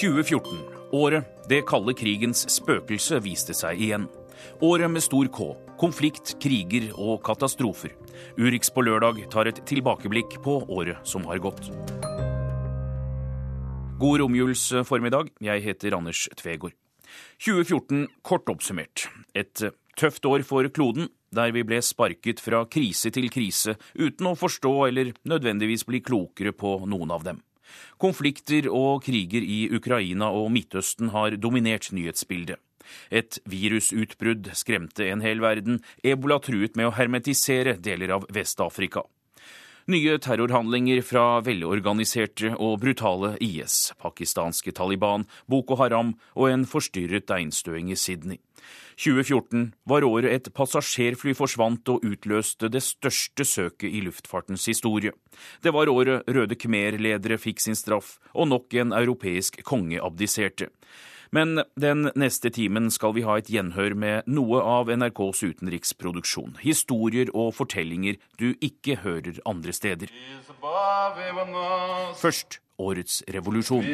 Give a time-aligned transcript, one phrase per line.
[0.00, 0.58] 2014,
[0.96, 4.06] året det kalde krigens spøkelse viste seg igjen.
[4.64, 5.50] Året med stor K.
[5.80, 7.92] Konflikt, kriger og katastrofer.
[8.40, 11.68] Urix på lørdag tar et tilbakeblikk på året som har gått.
[14.00, 15.34] God romjulsformiddag.
[15.44, 16.72] Jeg heter Anders Tvegård.
[17.44, 19.04] 2014 kort oppsummert.
[19.36, 19.66] Et
[20.00, 24.74] tøft år for kloden, der vi ble sparket fra krise til krise uten å forstå
[24.88, 27.44] eller nødvendigvis bli klokere på noen av dem.
[28.00, 32.58] Konflikter og kriger i Ukraina og Midtøsten har dominert nyhetsbildet.
[33.10, 35.78] Et virusutbrudd skremte en hel verden.
[36.02, 39.04] Ebola truet med å hermetisere deler av Vest-Afrika.
[39.90, 47.90] Nye terrorhandlinger fra velorganiserte og brutale IS, pakistanske Taliban, Boko Haram og en forstyrret einstøing
[47.90, 48.38] i Sydney.
[49.00, 55.14] 2014 var året et passasjerfly forsvant og utløste det største søket i luftfartens historie.
[55.64, 60.68] Det var året Røde Khmer-ledere fikk sin straff, og nok en europeisk konge abdiserte.
[61.32, 66.58] Men den neste timen skal vi ha et gjenhør med noe av NRKs utenriksproduksjon.
[66.60, 70.10] Historier og fortellinger du ikke hører andre steder.
[72.18, 73.84] Først årets revolusjon.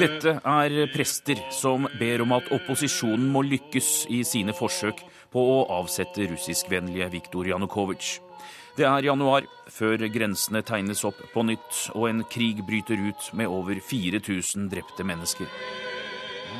[0.00, 5.60] Dette er prester som ber om at opposisjonen må lykkes i sine forsøk på å
[5.80, 8.18] avsette russiskvennlige Viktor Janukovitsj.
[8.78, 13.50] Det er januar, før grensene tegnes opp på nytt og en krig bryter ut med
[13.50, 15.50] over 4000 drepte mennesker.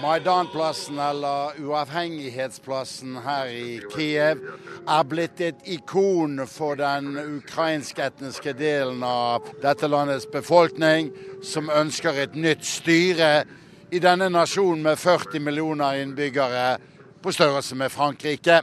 [0.03, 4.41] Maidanplassen, eller uavhengighetsplassen her i Kiev,
[4.89, 11.11] er blitt et ikon for den ukrainsk-etniske delen av dette landets befolkning,
[11.43, 13.45] som ønsker et nytt styre
[13.91, 16.79] i denne nasjonen med 40 millioner innbyggere,
[17.21, 18.63] på størrelse med Frankrike.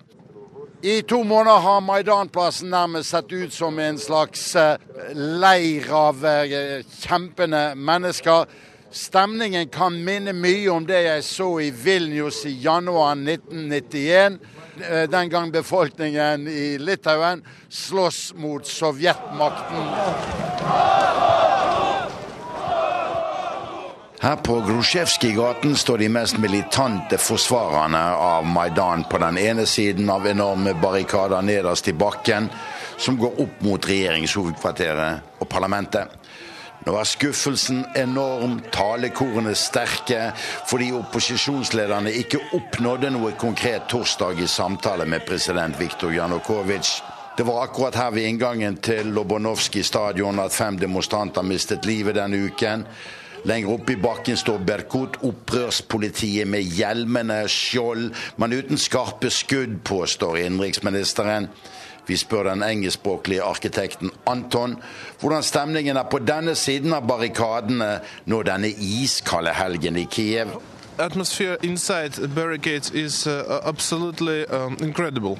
[0.81, 4.77] I to måneder har Maidanplassen nærmest sett ut som en slags eh,
[5.13, 8.45] leir av eh, kjempende mennesker.
[8.91, 14.39] Stemningen kan minne mye om det jeg så i Vilnius i januar 1991.
[14.89, 19.89] Eh, den gang befolkningen i Litauen slåss mot sovjetmakten.
[24.19, 30.27] Her på Grusjevskij-gaten står de mest militante forsvarerne av Maidan på den ene siden av
[30.27, 32.49] enorme barrikader nederst i bakken,
[32.97, 36.09] som går opp mot regjeringshovedkvarteret og parlamentet.
[36.87, 40.29] Nå er skuffelsen enorm, talekorene sterke,
[40.69, 47.01] fordi opposisjonslederne ikke oppnådde noe konkret torsdag i samtale med president Viktor Janukovitsj.
[47.35, 52.39] Det var akkurat her ved inngangen til Lobonovskij stadion at fem demonstranter mistet livet denne
[52.47, 52.87] uken.
[53.43, 60.39] Lenger oppe i bakken står Berkut, opprørspolitiet med hjelmene, skjold, men uten skarpe skudd, påstår
[60.45, 61.51] innenriksministeren.
[62.07, 64.77] Vi spør den engelskspråklige arkitekten Anton
[65.19, 70.55] hvordan stemningen er på denne siden av barrikadene når denne iskalde helgen i Kiev.
[70.97, 75.37] Atmosphere inside barricades is uh, absolutely um, incredible.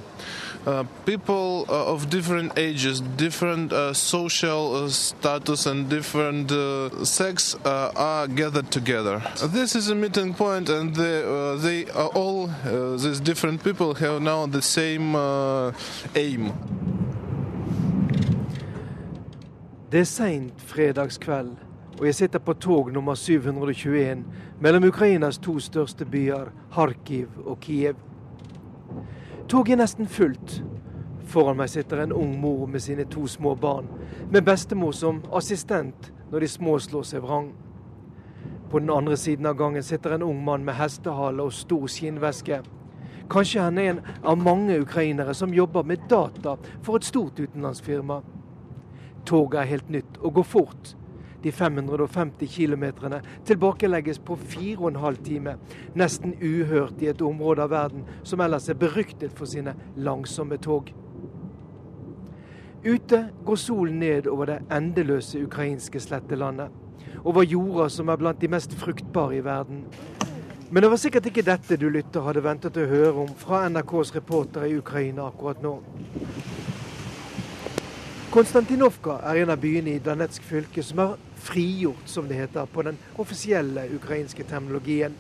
[0.67, 6.51] Uh, people uh, of different ages, different uh, social status, and different
[7.07, 9.21] sex are gathered together.
[9.53, 11.21] This is a meeting point, and they,
[11.61, 12.47] they are all
[12.97, 15.15] these different people have now the same
[16.15, 16.51] aim.
[19.91, 21.55] Det er seint fredagskveld,
[21.99, 24.25] og jeg sitter på tog nummer 721
[24.59, 27.95] mellom Ukrainas to største byer, Kharkiv og Kiev.
[29.47, 30.57] Toget er nesten fullt.
[31.31, 33.87] Foran meg sitter en ung mor med sine to små barn,
[34.31, 37.53] med bestemor som assistent når de små slår seg vrang.
[38.67, 42.59] På den andre siden av gangen sitter en ung mann med hestehale og stor skinnveske.
[43.31, 48.19] Kanskje han er en av mange ukrainere som jobber med data for et stort utenlandsfirma.
[49.25, 50.95] Toget er helt nytt og går fort.
[51.43, 55.57] De 550 kilometerne tilbakelegges på fire og en halv time.
[55.95, 60.89] Nesten uhørt i et område av verden som ellers er beryktet for sine langsomme tog.
[62.85, 66.69] Ute går solen ned over det endeløse ukrainske slettelandet.
[67.23, 69.83] Over jorda som er blant de mest fruktbare i verden.
[70.69, 74.13] Men det var sikkert ikke dette du lytter hadde ventet å høre om fra NRKs
[74.15, 75.77] reporter i Ukraina akkurat nå.
[78.31, 81.13] Konstantinovka er en av byene i Danetsk fylke som er
[81.47, 85.15] frigjort, som det heter på den offisielle ukrainske terminologien.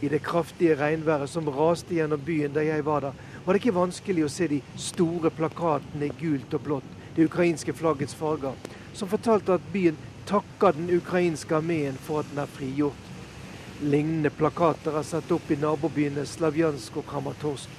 [0.00, 3.74] I det kraftige regnværet som raste gjennom byen da jeg var der, var det ikke
[3.80, 8.54] vanskelig å se de store plakatene i gult og blått, det ukrainske flaggets farger,
[8.94, 9.98] som fortalte at byen
[10.28, 13.04] takker den ukrainske armeen for at den er frigjort.
[13.82, 17.74] Lignende plakater er satt opp i nabobyene Slavjansk og Kramatorsk.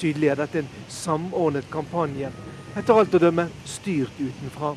[0.00, 2.32] Tydelig er dette en samordnet kampanje
[2.76, 4.72] etter alt å dømme styrt utenfra.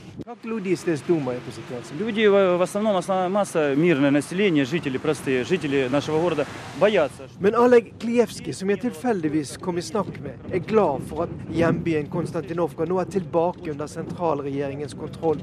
[7.39, 12.09] Men Oleg Klievski, som jeg tilfeldigvis kom i snakk med, er glad for at hjembyen
[12.11, 15.41] Konstantinovka nå er tilbake under sentralregjeringens kontroll.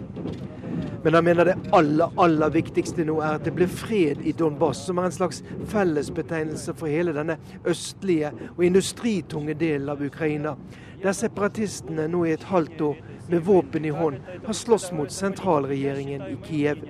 [1.03, 4.85] Men han mener det aller, aller viktigste nå er at det blir fred i Donbas,
[4.87, 7.39] som er en slags fellesbetegnelse for hele denne
[7.69, 10.57] østlige og industritunge delen av Ukraina
[11.03, 12.99] der separatistene nå i et halvt år
[13.33, 16.85] med våpen i hånd har slåss mot sentralregjeringen i Kiev.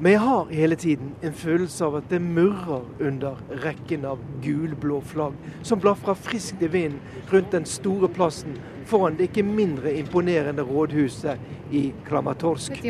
[0.00, 5.02] Men jeg har hele tiden en følelse av at det murrer under rekken av gulblå
[5.04, 8.56] flagg som blafrer friskt i vinden rundt den store plassen
[8.88, 11.36] foran det ikke mindre imponerende rådhuset
[11.76, 12.80] i Kramatorsk.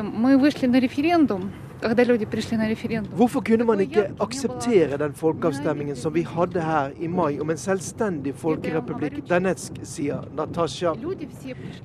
[1.80, 7.60] Hvorfor kunne man ikke akseptere den folkeavstemningen som vi hadde her i mai om en
[7.60, 10.92] selvstendig folkerepublikk Danetsk, sier Natasja.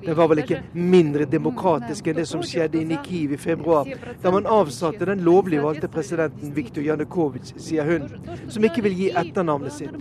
[0.04, 3.88] Det var vel ikke mindre demokratisk enn det som skjedde i Nikiv i februar,
[4.20, 8.10] da man avsatte den lovlig valgte presidenten Viktor Janukovitsj, sier hun,
[8.52, 9.96] som ikke vil gi etternavnet sitt.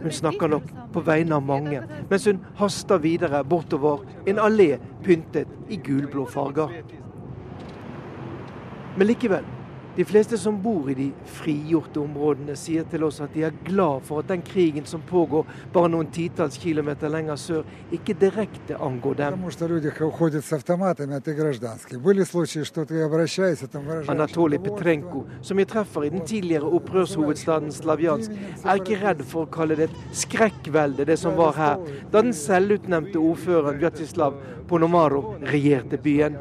[0.00, 5.52] Hun snakker nok på vegne av mange, mens hun haster videre bortover en allé pyntet
[5.68, 6.72] i gulblå farger.
[8.96, 9.44] Men likevel,
[9.96, 14.02] de fleste som bor i de frigjorte områdene, sier til oss at de er glad
[14.04, 17.62] for at den krigen som pågår bare noen titalls kilometer lenger sør,
[17.96, 19.46] ikke direkte angår dem.
[24.16, 29.52] Anatolij Petrenko, som jeg treffer i den tidligere opprørshovedstaden Slavjansk, er ikke redd for å
[29.58, 35.96] kalle det et skrekkvelde, det som var her, da den selvutnevnte ordføreren Vjatislav Ponomarov regjerte
[36.00, 36.36] byen.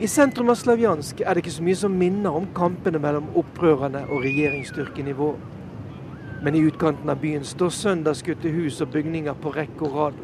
[0.00, 4.00] I sentrum av Slavjansk er det ikke så mye som minner om kampene mellom opprørerne
[4.08, 5.36] og regjeringsstyrken i vår.
[6.42, 10.18] Men i utkanten av byen står søndagsskutte hus og bygninger på rekke og rad.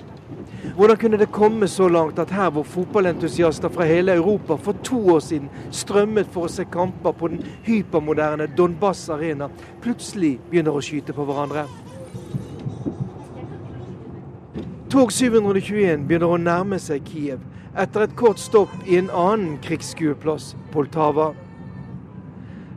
[0.74, 4.98] Hvordan kunne det komme så langt at her hvor fotballentusiaster fra hele Europa for to
[5.14, 9.48] år siden strømmet for å se kamper på den hypermoderne Donbas Arena,
[9.84, 11.68] plutselig begynner å skyte på hverandre?
[14.90, 17.46] Tog 721 begynner å nærme seg Kiev
[17.78, 21.30] etter et kort stopp i en annen krigsskueplass, Poltava.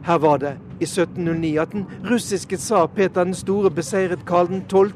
[0.03, 4.91] Her var det i 1709 at den russiske tsar Peter den store beseiret Karl 12.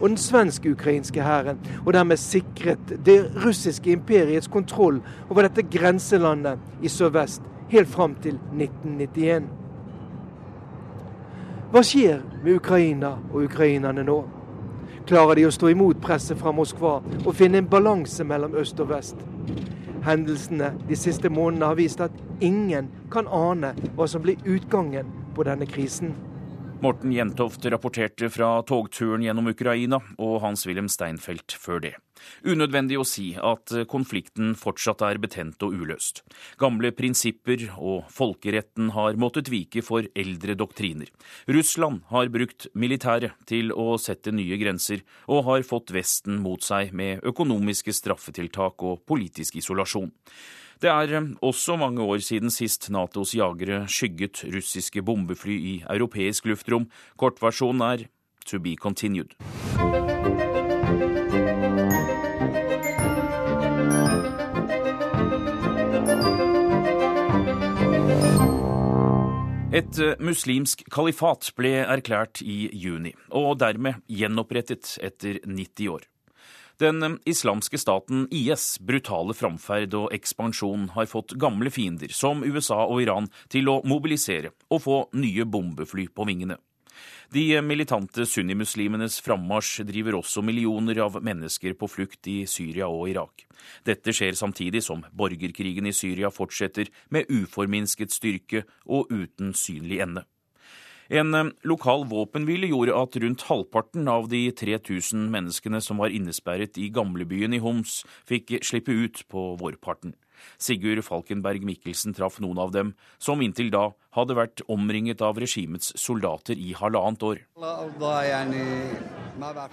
[0.00, 5.00] og den svensk-ukrainske hæren, og dermed sikret det russiske imperiets kontroll
[5.30, 9.48] over dette grenselandet i sørvest helt fram til 1991.
[11.70, 14.20] Hva skjer med Ukraina og ukrainerne nå?
[15.06, 18.92] Klarer de å stå imot presset fra Moskva og finne en balanse mellom øst og
[18.92, 19.22] vest?
[20.04, 25.44] Hendelsene de siste månedene har vist at ingen kan ane hva som blir utgangen på
[25.48, 26.14] denne krisen.
[26.80, 31.92] Morten Jentoft rapporterte fra togturen gjennom Ukraina, og Hans-Wilhelm Steinfeld før det.
[32.44, 36.22] Unødvendig å si at konflikten fortsatt er betent og uløst.
[36.60, 41.10] Gamle prinsipper og folkeretten har måttet vike for eldre doktriner.
[41.48, 46.94] Russland har brukt militæret til å sette nye grenser, og har fått Vesten mot seg
[46.96, 50.10] med økonomiske straffetiltak og politisk isolasjon.
[50.80, 51.12] Det er
[51.44, 56.88] også mange år siden sist Natos jagere skygget russiske bombefly i europeisk luftrom.
[57.20, 58.06] Kortversjonen er
[58.46, 59.36] to be continued.
[69.70, 76.08] Et eh, muslimsk kalifat ble erklært i juni, og dermed gjenopprettet etter 90 år.
[76.82, 82.80] Den eh, islamske staten IS' brutale framferd og ekspansjon har fått gamle fiender, som USA
[82.82, 86.58] og Iran, til å mobilisere og få nye bombefly på vingene.
[87.30, 93.46] De militante sunnimuslimenes frammarsj driver også millioner av mennesker på flukt i Syria og Irak.
[93.86, 100.26] Dette skjer samtidig som borgerkrigen i Syria fortsetter med uforminsket styrke og uten synlig ende.
[101.10, 106.78] En eh, lokal våpenhvile gjorde at rundt halvparten av de 3000 menneskene som var innesperret
[106.78, 110.14] i gamlebyen i Homs, fikk slippe ut på vårparten.
[110.58, 115.92] Sigurd Falkenberg Mikkelsen traff noen av dem, som inntil da hadde vært omringet av regimets
[116.00, 117.42] soldater i halvannet år.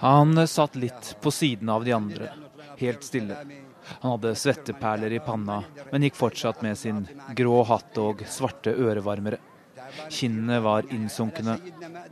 [0.04, 2.32] Han satt litt på siden av de andre,
[2.78, 3.36] helt stille.
[4.00, 7.06] Han hadde svetteperler i panna, men gikk fortsatt med sin
[7.36, 9.40] grå hatt og svarte ørevarmere.
[10.12, 11.56] Kinnene var innsunkne,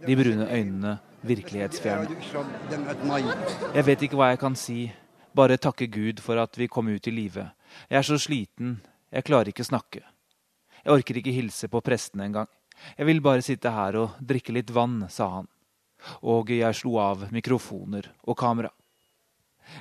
[0.07, 0.97] de brune øynene
[1.27, 2.17] virkelighetsfjerne.
[3.75, 4.79] Jeg vet ikke hva jeg kan si,
[5.37, 7.51] bare takke Gud for at vi kom ut i live.
[7.88, 8.78] Jeg er så sliten,
[9.12, 10.02] jeg klarer ikke snakke.
[10.83, 12.49] Jeg orker ikke hilse på prestene engang.
[12.99, 15.49] Jeg vil bare sitte her og drikke litt vann, sa han.
[16.23, 18.68] og jeg slo av mikrofoner og kamera.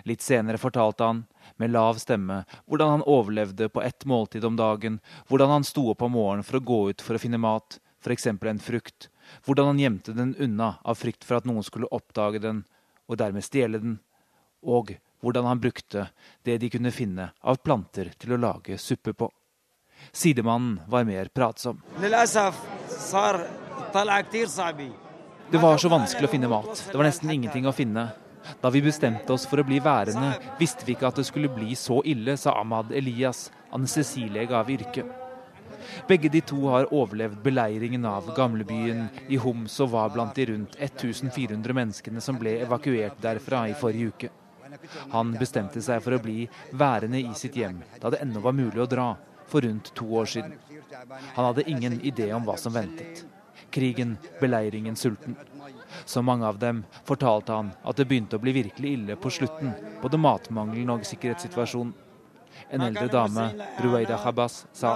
[0.09, 1.25] Litt senere fortalte han,
[1.57, 6.01] med lav stemme, hvordan han overlevde på ett måltid om dagen, hvordan han sto opp
[6.01, 8.27] om morgenen for å gå ut for å finne mat, f.eks.
[8.27, 9.09] en frukt,
[9.45, 12.63] hvordan han gjemte den unna av frykt for at noen skulle oppdage den
[13.05, 13.99] og dermed stjele den,
[14.65, 16.07] og hvordan han brukte
[16.43, 19.29] det de kunne finne av planter til å lage suppe på.
[20.12, 21.81] Sidemannen var mer pratsom.
[25.51, 26.86] Det var så vanskelig å finne mat.
[26.91, 28.07] Det var nesten ingenting å finne.
[28.62, 31.75] Da vi bestemte oss for å bli værende, visste vi ikke at det skulle bli
[31.79, 35.05] så ille, sa Ahmad Elias, anestesilege av yrke.
[36.10, 40.77] Begge de to har overlevd beleiringen av gamlebyen i Homs og var blant de rundt
[40.79, 44.31] 1400 menneskene som ble evakuert derfra i forrige uke.
[45.12, 48.81] Han bestemte seg for å bli værende i sitt hjem da det ennå var mulig
[48.81, 49.07] å dra,
[49.45, 50.55] for rundt to år siden.
[51.36, 53.25] Han hadde ingen idé om hva som ventet.
[53.72, 55.36] Krigen, beleiringen, sulten.
[56.05, 59.74] Som mange av dem fortalte han at det begynte å bli virkelig ille på slutten,
[60.01, 61.93] både matmangelen og sikkerhetssituasjonen.
[62.72, 63.50] En eldre dame,
[63.84, 64.95] Ruaida Habas, sa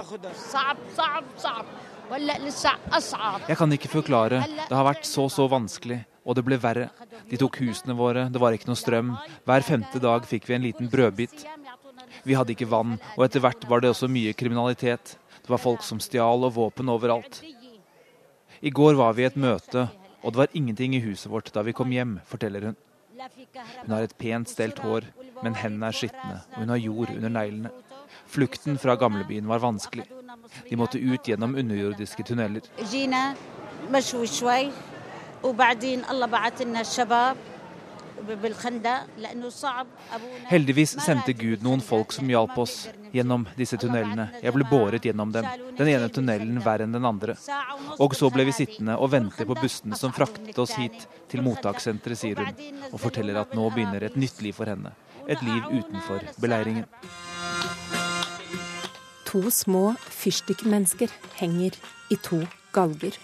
[3.46, 6.90] Jeg kan ikke forklare, det har vært så så vanskelig, og det ble verre.
[7.30, 9.14] De tok husene våre, det var ikke noe strøm.
[9.48, 11.46] Hver femte dag fikk vi en liten brødbit.
[12.26, 15.16] Vi hadde ikke vann, og etter hvert var det også mye kriminalitet.
[15.40, 17.40] Det var folk som stjal og våpen overalt.
[18.60, 19.88] I går var vi i et møte,
[20.20, 22.76] og det var ingenting i huset vårt da vi kom hjem, forteller hun.
[23.84, 25.06] Hun har et pent stelt hår,
[25.40, 27.72] men hendene er skitne, og hun har jord under neglene.
[28.30, 30.06] Flukten fra gamlebyen var vanskelig.
[30.68, 32.68] De måtte ut gjennom underjordiske tunneler.
[40.50, 42.74] Heldigvis sendte Gud noen folk som hjalp oss
[43.14, 44.28] gjennom disse tunnelene.
[44.42, 47.36] Jeg ble båret gjennom dem, den ene tunnelen verre enn den andre.
[47.98, 52.20] Og så ble vi sittende og vente på bussene som fraktet oss hit til mottakssenteret,
[52.20, 52.52] sier hun,
[52.90, 54.92] og forteller at nå begynner et nytt liv for henne.
[55.30, 56.86] Et liv utenfor beleiringen.
[59.30, 61.76] To små fyrstikkmennesker henger
[62.10, 62.42] i to
[62.74, 63.14] galger.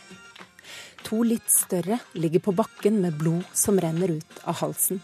[1.07, 4.99] To litt større ligger på bakken med blod som renner ut av halsen.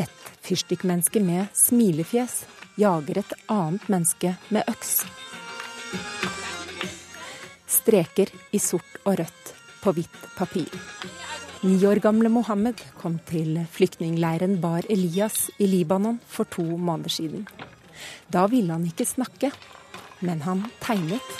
[0.00, 2.46] Et fyrstikkmenneske med smilefjes
[2.80, 5.02] jager et annet menneske med øks.
[7.68, 9.52] Streker i sort og rødt
[9.82, 10.72] på hvitt papir.
[11.66, 17.48] Ni år gamle Mohammed kom til flyktningleiren Bar Elias i Libanon for to måneder siden.
[18.32, 19.52] Da ville han ikke snakke,
[20.24, 21.34] men han tegnet.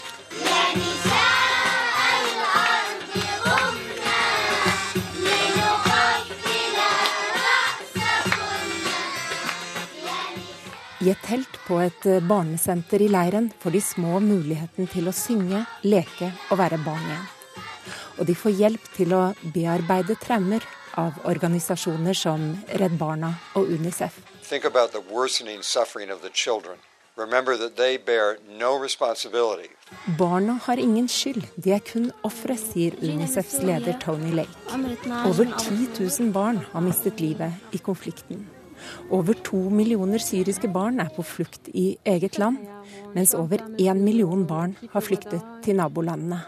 [11.09, 15.15] I et telt på et eh, barnesenter i leiren får de små muligheten til å
[15.17, 17.23] synge, leke og være barn igjen.
[18.19, 19.21] Og de får hjelp til å
[19.55, 20.67] bearbeide traumer
[21.01, 22.45] av organisasjoner som
[22.83, 24.19] Redd Barna og Unicef.
[30.21, 34.77] Barna har ingen skyld, de er kun ofre, sier Unicefs leder Tony Lake.
[35.25, 38.45] Over 10 000 barn har mistet livet i konflikten.
[39.11, 42.59] Over to millioner syriske barn er på flukt i eget land,
[43.15, 46.41] mens over én million barn har flyktet til nabolandene.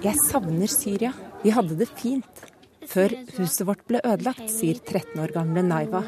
[0.00, 1.12] Jeg savner Syria.
[1.42, 2.44] Vi hadde det fint
[2.90, 6.02] før huset vårt ble ødelagt, sier 13 år gamle Naiva.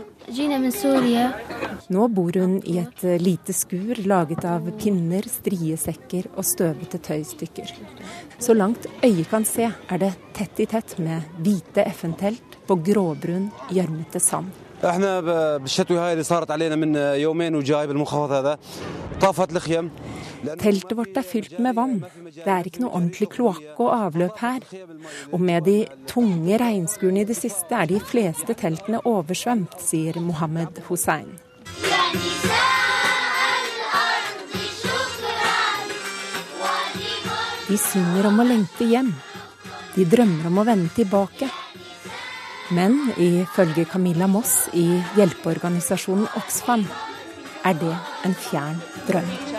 [1.92, 7.72] Nå bor hun i et lite skur laget av pinner, striesekker og støvete tøystykker.
[8.42, 13.50] Så langt øyet kan se, er det tett i tett med hvite FN-telt på gråbrun,
[13.70, 14.50] gjørmete sand.
[20.42, 22.00] Teltet vårt er fylt med vann.
[22.34, 24.66] Det er ikke noe ordentlig kloakk og avløp her.
[25.30, 25.76] Og med de
[26.10, 31.30] tunge regnskurene i det siste er de fleste teltene oversvømt, sier Mohammed Hussein.
[37.68, 39.14] De synger om å lengte hjem.
[39.94, 41.48] De drømmer om å vende tilbake.
[42.72, 46.86] Men ifølge Camilla Moss i hjelpeorganisasjonen Oxfam
[47.68, 47.96] er det
[48.26, 49.51] en fjern drøm.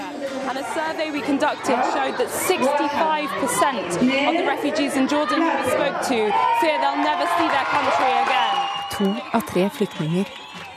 [0.74, 6.18] Survey we conducted showed that 65% of the refugees in Jordan who we spoke to
[6.62, 8.56] fear they'll never see their country again.
[8.98, 9.06] To
[9.38, 10.26] av tre flyktninger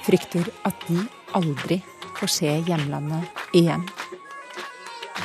[0.05, 0.99] frykter at de
[1.33, 1.81] aldri
[2.19, 3.89] får se hjemlandet igjen.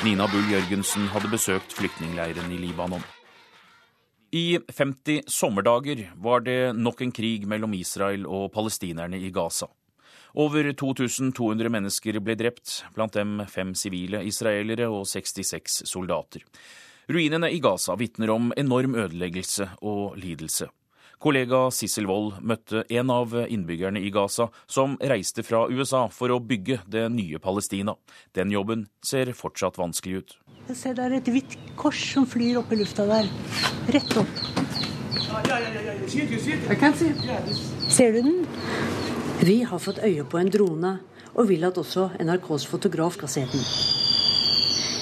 [0.04, 3.04] Nina Bull Jørgensen hadde besøkt flyktningleiren i Libanon.
[4.32, 9.68] I 50 sommerdager var det nok en krig mellom Israel og palestinerne i Gaza.
[10.34, 16.46] Over 2200 mennesker ble drept, blant dem fem sivile israelere og 66 soldater.
[17.12, 20.70] Ruinene i Gaza vitner om enorm ødeleggelse og lidelse.
[21.22, 26.40] Kollega Sissel Wold møtte en av innbyggerne i Gaza som reiste fra USA for å
[26.42, 27.94] bygge det nye Palestina.
[28.34, 30.36] Den jobben ser fortsatt vanskelig ut.
[30.72, 33.30] Jeg ser det er et hvitt kors som flyr opp i lufta der.
[33.94, 34.34] Rett opp.
[37.92, 38.46] Ser du den?
[39.44, 40.90] Vi har fått øye på en drone,
[41.34, 43.64] og vil at også NRKs fotograf skal se den.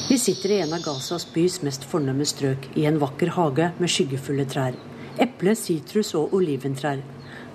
[0.08, 3.91] Vi sitter i en av Gazas bys mest fornemme strøk, i en vakker hage med
[3.91, 4.77] skyggefulle trær.
[5.19, 7.03] Eple-, sitrus- og oliventrær.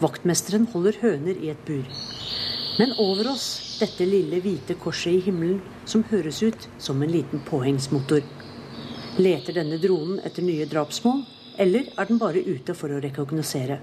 [0.04, 1.88] Vaktmesteren holder høner i et bur.
[2.76, 3.48] Men over oss
[3.80, 8.20] dette lille hvite korset i himmelen som høres ut som en liten påhengsmotor.
[9.16, 11.24] Leter denne dronen etter nye drapsmål,
[11.56, 13.80] eller er den bare ute for å rekognosere?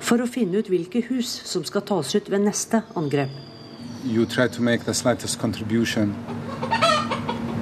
[0.00, 3.30] For å finne ut hvilke hus som skal tas ut ved neste angrep.
[4.04, 6.14] You try to make the slightest contribution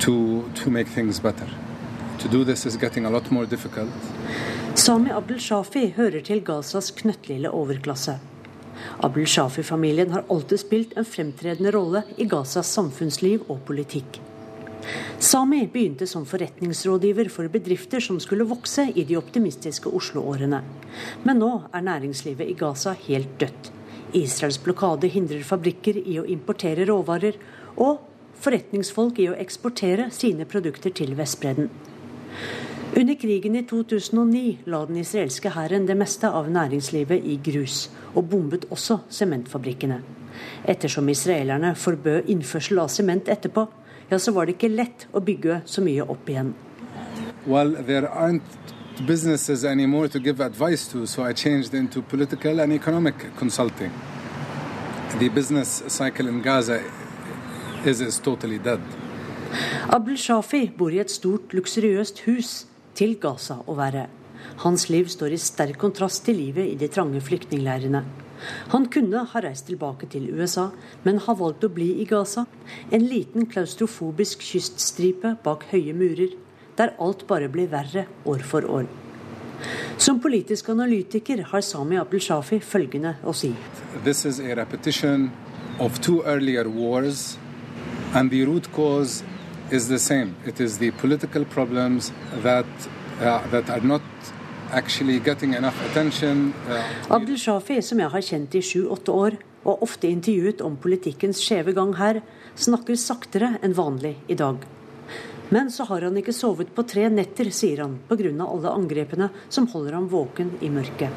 [0.00, 1.48] to, to make things better.
[2.18, 3.90] To do this is getting a lot more difficult.
[4.74, 8.18] Sami Abdel Shafi hører til Gazas knøttlille overklasse.
[9.02, 14.20] Abdel Shafi-familien har alltid spilt en fremtredende rolle i Gazas samfunnsliv og politikk.
[15.18, 20.62] Sami begynte som forretningsrådgiver for bedrifter som skulle vokse i de optimistiske Oslo-årene.
[21.24, 23.72] Men nå er næringslivet i Gaza helt dødt.
[24.16, 27.36] Israels blokade hindrer fabrikker i å importere råvarer,
[27.76, 27.98] og
[28.40, 31.68] forretningsfolk i å eksportere sine produkter til Vestbredden.
[32.96, 38.30] Under krigen i 2009 la den israelske hæren det meste av næringslivet i grus, og
[38.30, 40.00] bombet også sementfabrikkene.
[40.64, 43.66] Ettersom israelerne forbød innførsel av sement etterpå,
[44.08, 46.54] ja, så var det ikke lett å bygge så mye opp igjen.
[47.46, 48.42] Well, there aren't
[49.06, 53.92] businesses anymore to give advice to, so I changed into political and economic consulting.
[55.18, 56.82] The business cycle in Gaza
[57.84, 58.80] is, is totally dead.
[59.88, 62.66] Abdel Shafi bor i et stort, luksuriøst hus
[62.98, 64.08] til Gaza å være.
[64.64, 68.02] Hans liv står i sterk kontrast til livet i de trange flyktningleirene.
[68.74, 70.68] Han kunne ha reist tilbake til USA,
[71.04, 72.46] men har valgt å bli i Gaza.
[72.90, 76.36] En liten klaustrofobisk kyststripe bak høye murer,
[76.78, 78.86] der alt bare blir verre år for år.
[79.98, 83.50] Som politisk analytiker har Sami Abdel Shafi følgende å si.
[84.04, 85.32] This is a repetition
[85.80, 87.36] of two earlier wars,
[88.14, 89.24] and the root cause
[89.70, 90.36] is the same.
[90.46, 92.66] It is the political problems that,
[93.20, 93.68] uh, that
[94.68, 94.76] Uh,
[97.08, 101.72] Abdel Shafi, som jeg har kjent i sju-åtte år, og ofte intervjuet om politikkens skjeve
[101.76, 102.20] gang her,
[102.52, 104.60] snakker saktere enn vanlig i dag.
[105.48, 108.28] Men så har han ikke sovet på tre netter, sier han, pga.
[108.44, 111.08] alle angrepene som holder ham våken i mørket.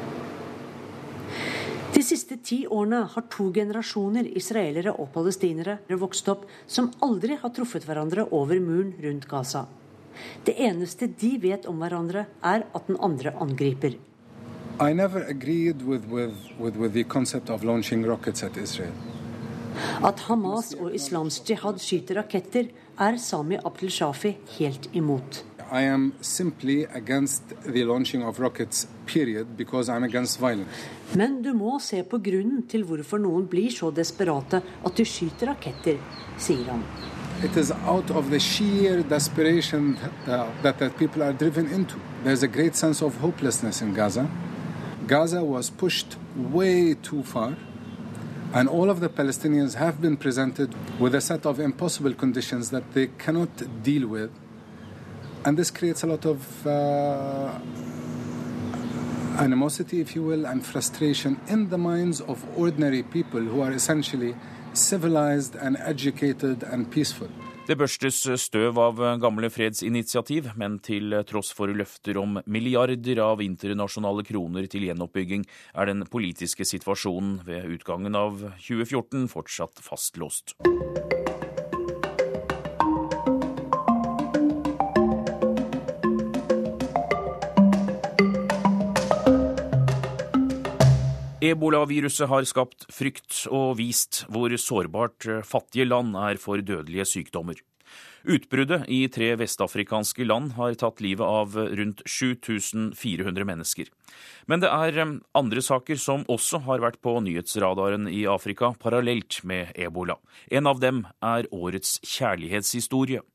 [1.92, 7.52] De siste ti årene har to generasjoner israelere og palestinere vokst opp som aldri har
[7.52, 9.66] truffet hverandre over muren rundt Gaza.
[10.46, 13.98] Det eneste de vet om hverandre, er at den andre angriper.
[14.82, 16.96] With, with, with,
[20.04, 22.68] at Hamas og Islamsk jihad skyter raketter,
[23.00, 25.44] er Sami Abdel Shafi helt imot.
[25.72, 30.68] I am simply against the launching of rockets, period, because I'm against violence.
[31.14, 35.54] Men du må se på grunnen til hvorfor noen blir så desperate at de skyter
[35.54, 35.96] raketter,
[36.36, 36.84] sier han.
[37.40, 41.96] It is out of the sheer desperation uh, that, that people are driven into.
[42.22, 44.30] There's a great sense of hopelessness in Gaza.
[45.06, 47.56] Gaza was pushed way too far,
[48.54, 52.92] and all of the Palestinians have been presented with a set of impossible conditions that
[52.94, 54.30] they cannot deal with.
[55.44, 57.58] And this creates a lot of uh,
[59.38, 64.36] animosity, if you will, and frustration in the minds of ordinary people who are essentially
[64.74, 67.28] civilized and educated and peaceful.
[67.66, 74.24] Det børstes støv av gamle fredsinitiativ, men til tross for løfter om milliarder av internasjonale
[74.26, 75.46] kroner til gjenoppbygging,
[75.78, 80.56] er den politiske situasjonen ved utgangen av 2014 fortsatt fastlåst.
[91.42, 97.58] Ebolaviruset har skapt frykt og vist hvor sårbart fattige land er for dødelige sykdommer.
[98.22, 103.90] Utbruddet i tre vestafrikanske land har tatt livet av rundt 7400 mennesker.
[104.46, 109.40] Men det er eh, andre saker som også har vært på nyhetsradaren i Afrika parallelt
[109.42, 110.20] med ebola.
[110.46, 113.26] En av dem er årets kjærlighetshistorie.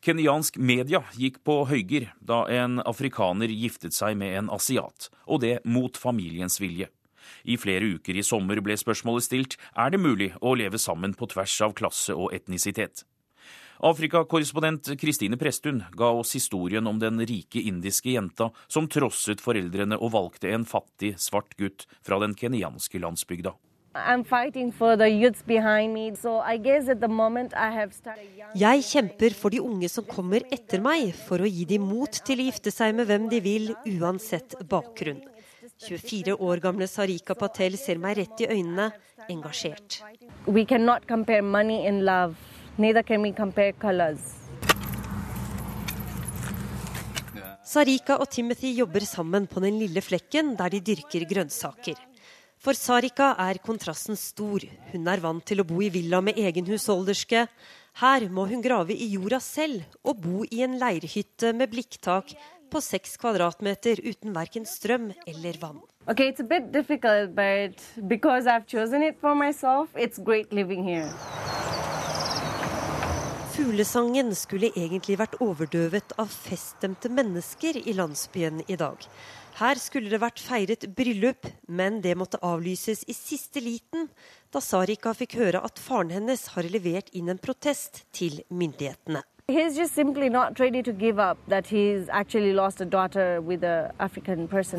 [0.00, 5.58] Kenyansk media gikk på høyger da en afrikaner giftet seg med en asiat, og det
[5.68, 6.88] mot familiens vilje.
[7.44, 11.28] I flere uker i sommer ble spørsmålet stilt er det mulig å leve sammen på
[11.32, 13.04] tvers av klasse og etnisitet.
[13.84, 20.14] Afrikakorrespondent Kristine Presttun ga oss historien om den rike indiske jenta som trosset foreldrene og
[20.14, 23.52] valgte en fattig, svart gutt fra den kenyanske landsbygda.
[28.56, 32.40] Jeg kjemper for de unge som kommer etter meg, for å gi dem mot til
[32.42, 35.22] å gifte seg med hvem de vil, uansett bakgrunn.
[35.76, 38.88] 24 år gamle Sarika Patel ser meg rett i øynene,
[39.28, 40.00] engasjert.
[40.46, 42.34] We cannot compare money and love.
[42.78, 44.20] Neither can we compare colors.
[47.66, 51.98] Sarika og Timothy jobber sammen på den lille flekken der de dyrker grønnsaker.
[52.56, 54.64] For Sarika er kontrasten stor.
[54.92, 57.44] Hun er vant til å bo i villa med egen husholderske.
[58.00, 62.32] Her må hun grave i jorda selv og bo i en leirhytte med blikktak
[62.70, 65.80] på seks kvadratmeter uten verken strøm eller vann.
[66.06, 70.84] Okay, it's a bit difficult, but because I've chosen it for myself, it's great living
[70.84, 71.10] here.
[73.56, 79.00] Fuglesangen skulle egentlig vært overdøvet av feststemte mennesker i landsbyen i dag.
[79.56, 84.10] Her skulle det vært feiret bryllup, men det måtte avlyses i siste liten
[84.52, 89.24] da Sarika fikk høre at faren hennes har levert inn en protest til myndighetene.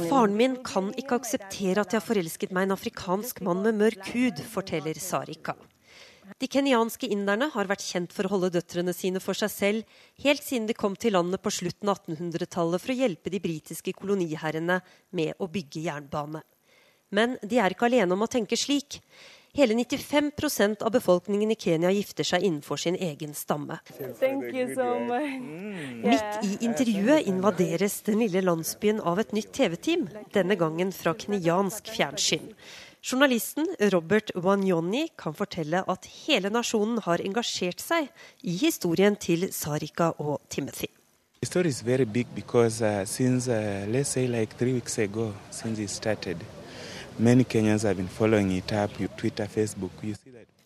[0.09, 4.09] Faren min kan ikke akseptere at jeg har forelsket meg en afrikansk mann med mørk
[4.11, 5.55] hud, forteller Sarika.
[6.35, 9.87] De kenyanske inderne har vært kjent for å holde døtrene sine for seg selv,
[10.19, 13.95] helt siden de kom til landet på slutten av 1800-tallet for å hjelpe de britiske
[13.95, 14.81] koloniherrene
[15.15, 16.43] med å bygge jernbane.
[17.15, 18.99] Men de er ikke alene om å tenke slik.
[19.57, 23.79] Hele 95% av befolkningen i Kenya gifter seg innenfor sin egen stamme.
[23.97, 24.89] So
[26.03, 30.03] Midt i intervjuet invaderes den lille landsbyen av et nytt TV-team,
[30.35, 32.51] denne gangen fra kenyansk fjernsyn.
[33.01, 33.65] Journalisten
[33.95, 38.11] Robert Wanyoni kan fortelle at hele nasjonen har engasjert seg
[38.45, 40.91] i historien til Sarika og Timothy.
[41.41, 45.33] The story is very big because uh, since uh, let's say like three weeks ago,
[45.49, 46.37] since it started,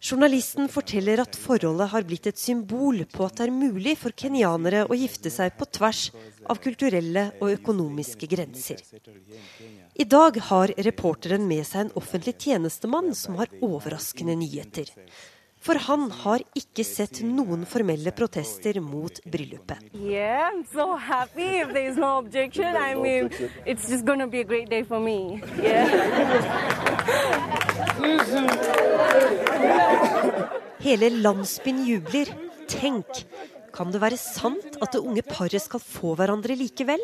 [0.01, 4.81] Journalisten forteller at forholdet har blitt et symbol på at det er mulig for kenyanere
[4.89, 6.01] å gifte seg på tvers
[6.49, 8.81] av kulturelle og økonomiske grenser.
[9.95, 14.91] I dag har reporteren med seg en offentlig tjenestemann som har overraskende nyheter.
[15.61, 19.77] For han har ikke sett noen formelle protester mot bryllupet.
[19.93, 21.35] Yeah, so no I
[22.95, 23.29] mean,
[25.61, 25.87] yeah.
[30.81, 32.33] Hele landsbyen jubler.
[32.71, 33.05] Tenk,
[33.75, 37.03] kan det være sant at det unge paret skal få hverandre likevel?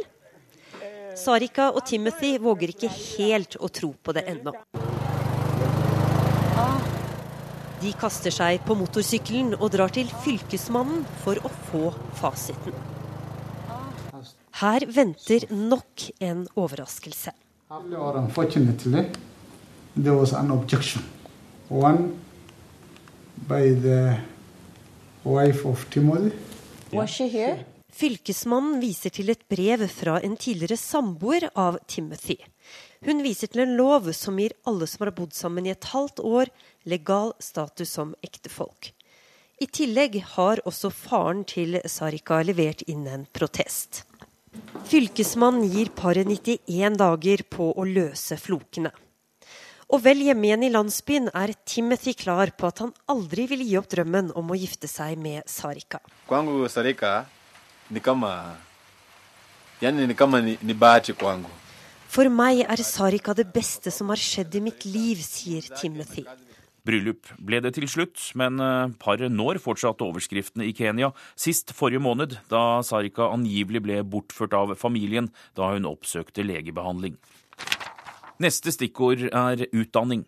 [1.18, 4.54] Sarika og Timothy våger ikke helt å tro på det ennå.
[7.78, 12.74] De kaster seg på motorsykkelen og drar til Fylkesmannen for å få fasiten.
[14.58, 17.36] Her venter nok en overraskelse.
[26.98, 27.58] Was she here?
[27.98, 32.38] Fylkesmannen viser til et brev fra en tidligere samboer av Timothy.
[33.06, 36.22] Hun viser til en lov som gir alle som har bodd sammen i et halvt
[36.26, 36.50] år,
[36.90, 38.94] legal status som ektefolk.
[39.62, 44.04] I tillegg har også faren til Sarika levert inn en protest.
[44.90, 48.92] Fylkesmannen gir paret 91 dager på å løse flokene.
[49.88, 53.78] Og vel hjemme igjen i landsbyen er Timothy klar på at han aldri vil gi
[53.80, 56.02] opp drømmen om å gifte seg med Sarika.
[56.28, 57.22] Kwangu Sarika
[57.90, 58.58] ni kama
[59.82, 60.76] yani ni kama ni, ni.
[62.08, 66.24] For meg er Sarika det beste som har skjedd i mitt liv, sier Timothy.
[66.88, 71.12] Bryllup ble det til slutt, men eh, paret når fortsatt overskriftene i Kenya.
[71.36, 75.28] Sist forrige måned, da Sarika angivelig ble bortført av familien
[75.60, 77.18] da hun oppsøkte legebehandling.
[78.40, 80.24] Neste stikkord er utdanning.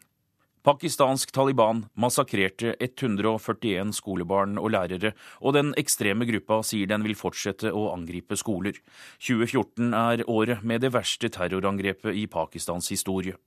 [0.59, 7.71] Pakistansk Taliban massakrerte 141 skolebarn og lærere, og den ekstreme gruppa sier den vil fortsette
[7.71, 8.75] å angripe skoler.
[9.23, 13.37] 2014 er året med det verste terrorangrepet i Pakistans historie.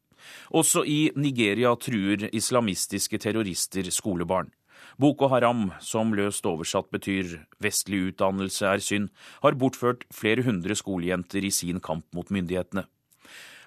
[0.56, 4.48] Også i Nigeria truer islamistiske terrorister skolebarn.
[4.96, 9.12] Boko Haram, som løst oversatt betyr vestlig utdannelse er synd,
[9.44, 12.86] har bortført flere hundre skolejenter i sin kamp mot myndighetene.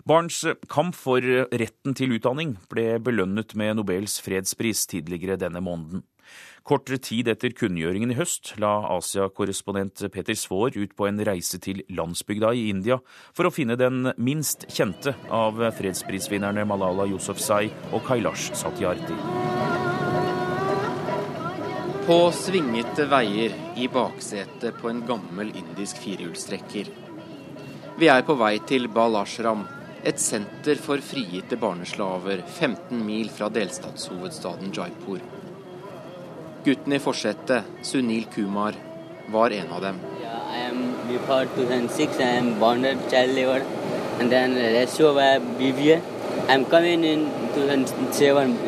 [0.05, 1.17] Barns kamp for
[1.57, 6.03] retten til utdanning ble belønnet med Nobels fredspris tidligere denne måneden.
[6.61, 11.81] Kortere tid etter kunngjøringen i høst la Asia-korrespondent Peter Svaar ut på en reise til
[11.89, 12.99] landsbygda i India
[13.33, 19.17] for å finne den minst kjente av fredsprisvinnerne Malala Yousafzai og Kailash Satyarthi.
[22.05, 26.93] På svingete veier i baksetet på en gammel indisk firehjulstrekker.
[27.97, 29.65] Vi er på vei til Balashram,
[30.05, 35.21] et senter for frigitte barneslaver 15 mil fra delstatshovedstaden Jaipur.
[36.65, 38.77] Gutten i forsetet, Sunil Kumar,
[39.33, 39.97] var en av dem.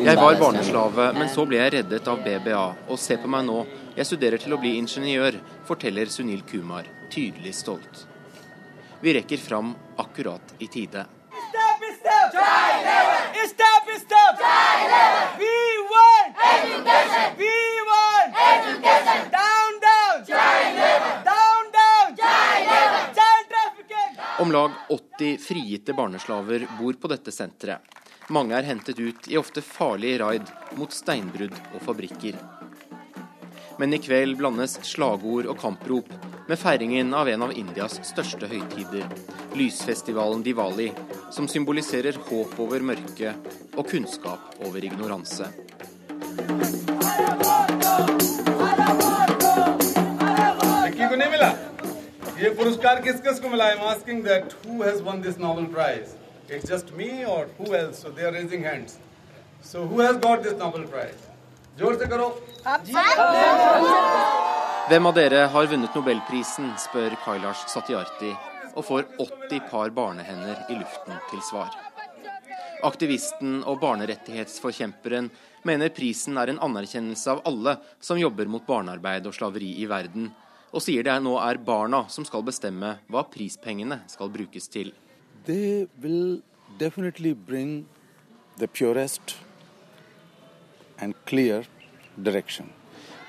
[0.02, 2.64] Jeg var barneslave, men så ble jeg reddet av BBA.
[2.90, 3.60] Og se på meg nå,
[3.98, 5.38] jeg studerer til å bli ingeniør,
[5.70, 8.06] forteller Sunil Kumar, tydelig stolt.
[8.98, 9.70] Vi rekker fram
[10.02, 11.06] akkurat i tide.
[24.48, 27.82] Om lag 80 frigitte barneslaver bor på dette senteret.
[28.28, 32.57] Mange er hentet ut i ofte farlige raid mot steinbrudd og fabrikker
[33.79, 36.09] Men i kveld blandes slagord og kamprop
[36.49, 39.07] med feiringen av en av Indias største høytider,
[39.57, 40.91] lysfestivalen Diwali,
[41.33, 45.49] som symboliserer håp over mørket og kunnskap over ignoranse.
[52.43, 55.65] ये पुरस्कार किस किस को मिला I am asking that who has won this Nobel
[55.73, 58.97] prize it's just me और who else so they are raising hands
[59.71, 61.26] so who has got this Nobel prize
[61.77, 62.27] जोर से करो
[64.89, 68.33] Hvem av dere har vunnet nobelprisen, spør Kailash Satyarthi,
[68.75, 71.71] og får 80 par barnehender i luften til svar.
[72.83, 75.29] Aktivisten og barnerettighetsforkjemperen
[75.63, 80.27] mener prisen er en anerkjennelse av alle som jobber mot barnearbeid og slaveri i verden,
[80.73, 84.91] og sier det nå er barna som skal bestemme hva prispengene skal brukes til.
[85.47, 86.41] They will
[86.77, 87.85] definitely bring
[88.57, 89.46] the purest and
[91.28, 91.66] clear
[92.14, 92.66] direction.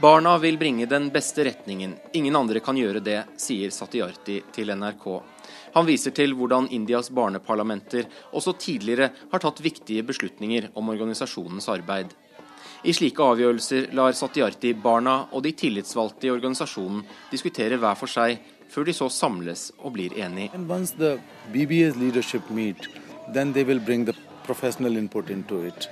[0.01, 1.95] Barna vil bringe den beste retningen.
[2.13, 5.07] Ingen andre kan gjøre det, sier Satyarti til NRK.
[5.73, 12.13] Han viser til hvordan Indias barneparlamenter også tidligere har tatt viktige beslutninger om organisasjonens arbeid.
[12.87, 18.39] I slike avgjørelser lar Satyarti barna og de tillitsvalgte i organisasjonen diskutere hver for seg,
[18.71, 20.55] før de så samles og blir enige.
[22.55, 22.87] Meet,
[23.33, 25.89] then they will bring the professional input into it,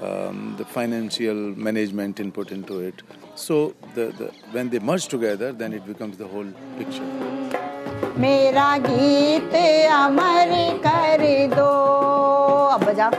[0.00, 3.02] um, the financial management input into it.
[3.34, 7.08] So the, the, when they merge together, then it becomes the whole picture.
[8.18, 9.54] मेरा गीत
[9.88, 10.50] अमर
[10.84, 11.22] कर
[11.54, 11.68] दो
[12.72, 13.10] अब बजा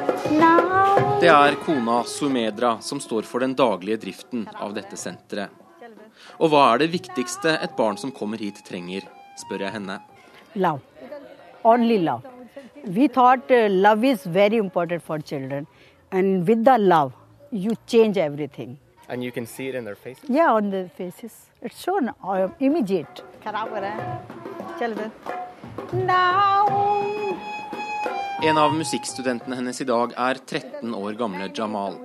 [1.21, 5.49] Det er kona Sumedra som står for den daglige driften av dette senteret.
[6.39, 9.01] Og hva er det viktigste et barn som kommer hit trenger,
[9.37, 9.99] spør jeg henne.
[10.55, 10.81] Love.
[11.63, 12.21] Only love.
[12.85, 15.67] We thought uh, love is very important for children.
[16.10, 17.12] And with the love,
[17.50, 18.78] you change everything.
[19.08, 20.24] And you can see it in their faces?
[20.28, 21.32] Yeah, on their faces.
[21.62, 23.22] It's shown uh, immediate.
[28.42, 31.96] En av musikkstudentene hennes i dag er 13 år gamle Jamal.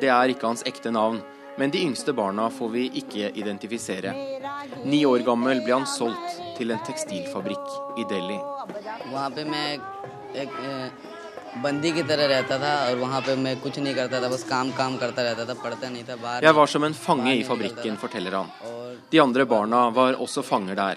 [0.00, 1.20] Det er ikke hans ekte navn,
[1.58, 4.14] men de yngste barna får vi ikke identifisere.
[4.84, 8.38] Ni år gammel ble han solgt til en tekstilfabrikk i Delhi.
[16.42, 18.50] Jeg var som en fange i fabrikken, forteller han.
[19.10, 20.96] De andre barna var også fanger der.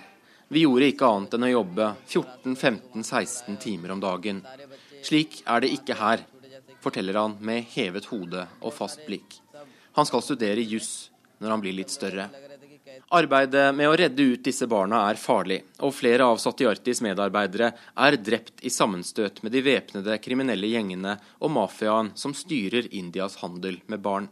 [0.50, 4.42] Vi gjorde ikke annet enn å jobbe 14-15-16 timer om dagen.
[5.06, 6.26] Slik er det ikke her,
[6.82, 9.38] forteller han med hevet hode og fast blikk.
[9.96, 12.30] Han skal studere juss når han blir litt større.
[13.10, 17.72] Arbeidet med å redde ut disse barna er farlig, og flere av Satyartis medarbeidere
[18.06, 23.80] er drept i sammenstøt med de væpnede kriminelle gjengene og mafiaen som styrer Indias handel
[23.90, 24.28] med barn.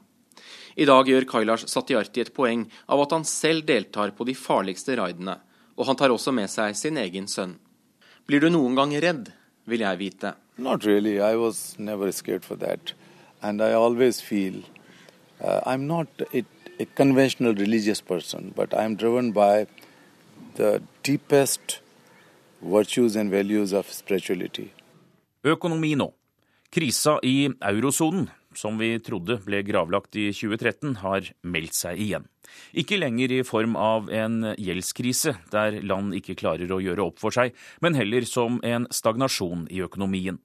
[0.77, 4.93] I dag gjør Kailash Satyarti et poeng av at han selv deltar på de farligste
[4.99, 5.39] raidene,
[5.73, 7.55] og han tar også med seg sin egen sønn.
[8.29, 9.31] Blir du noen gang redd,
[9.65, 10.35] vil jeg vite.
[10.57, 11.17] Not really.
[11.17, 12.93] I was never scared for that.
[13.41, 14.61] And I always feel
[15.41, 16.45] uh, I'm not a,
[16.79, 19.67] a conventional religious person, but I'm driven by
[20.55, 21.79] the deepest
[22.61, 24.71] virtues and values of spirituality.
[25.43, 26.11] Økonomi nå.
[26.73, 32.25] Krisa i eurosonen, som vi trodde ble gravlagt i 2013, har meldt seg igjen.
[32.73, 37.35] Ikke lenger i form av en gjeldskrise der land ikke klarer å gjøre opp for
[37.35, 40.41] seg, men heller som en stagnasjon i økonomien.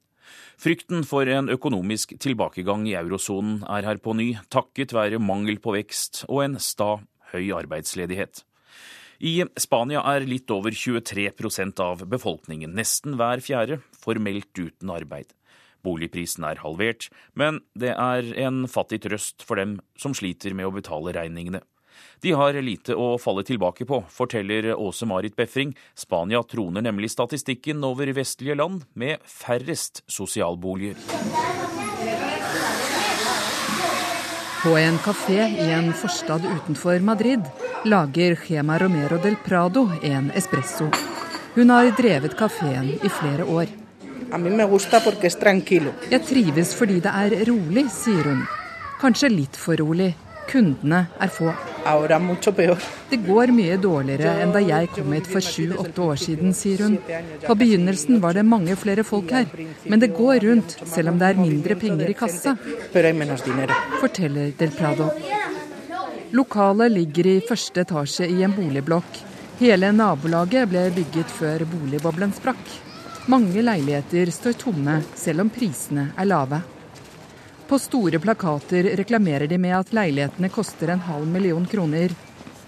[0.61, 5.73] Frykten for en økonomisk tilbakegang i eurosonen er her på ny, takket være mangel på
[5.75, 6.97] vekst og en sta
[7.33, 8.43] høy arbeidsledighet.
[9.23, 15.31] I Spania er litt over 23% av befolkningen, nesten hver fjerde, formelt uten arbeid.
[15.83, 20.75] Boligprisen er halvert, men det er en fattig trøst for dem som sliter med å
[20.75, 21.63] betale regningene.
[22.21, 25.75] De har lite å falle tilbake på, forteller Åse Marit Befring.
[25.95, 30.95] Spania troner nemlig statistikken over vestlige land med færrest sosialboliger.
[34.63, 37.41] På en kafé i en forstad utenfor Madrid
[37.83, 40.87] lager Gema Romero del Prado en espresso.
[41.55, 43.67] Hun har drevet kafeen i flere år.
[46.09, 48.41] Jeg trives fordi det er rolig, sier hun.
[49.03, 50.13] Kanskje litt for rolig.
[50.47, 51.51] Kundene er få.
[51.83, 56.97] Det går mye dårligere enn da jeg kom hit for sju-åtte år siden, sier hun.
[57.43, 59.49] På begynnelsen var det mange flere folk her,
[59.83, 62.55] men det går rundt selv om det er mindre penger i kassa,
[63.99, 65.09] forteller Del Prado.
[66.33, 69.19] Lokalet ligger i første etasje i en boligblokk.
[69.59, 72.63] Hele nabolaget ble bygget før boligboblen sprakk.
[73.29, 76.63] Mange leiligheter står tomme, selv om prisene er lave.
[77.67, 82.11] På store plakater reklamerer de med at leilighetene koster en halv million kroner.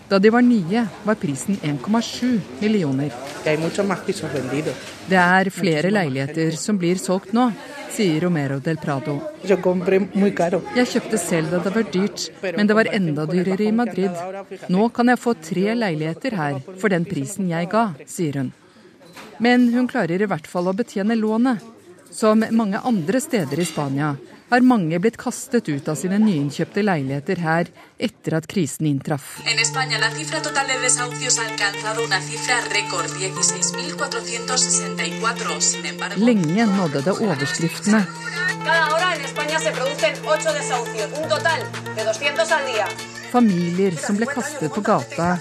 [0.08, 3.12] Da de var nye, var prisen 1,7 millioner.
[5.10, 7.50] Det er flere leiligheter som blir solgt nå,
[7.96, 9.16] sier Romero del Prado.
[9.44, 14.14] Jeg kjøpte selv da det var dyrt, men det var enda dyrere i Madrid.
[14.70, 18.54] Nå kan jeg få tre leiligheter her for den prisen jeg ga, sier hun.
[19.42, 21.72] Men hun klarer i hvert fall å betjene lånet.
[22.16, 24.14] Som mange andre steder i Spania
[24.50, 29.40] har mange blitt kastet ut av sine nyinnkjøpte leiligheter her etter at krisen inntraff.
[36.18, 38.06] Lenge nådde det overskriftene.
[43.32, 45.38] Familier som ble kastet på gata.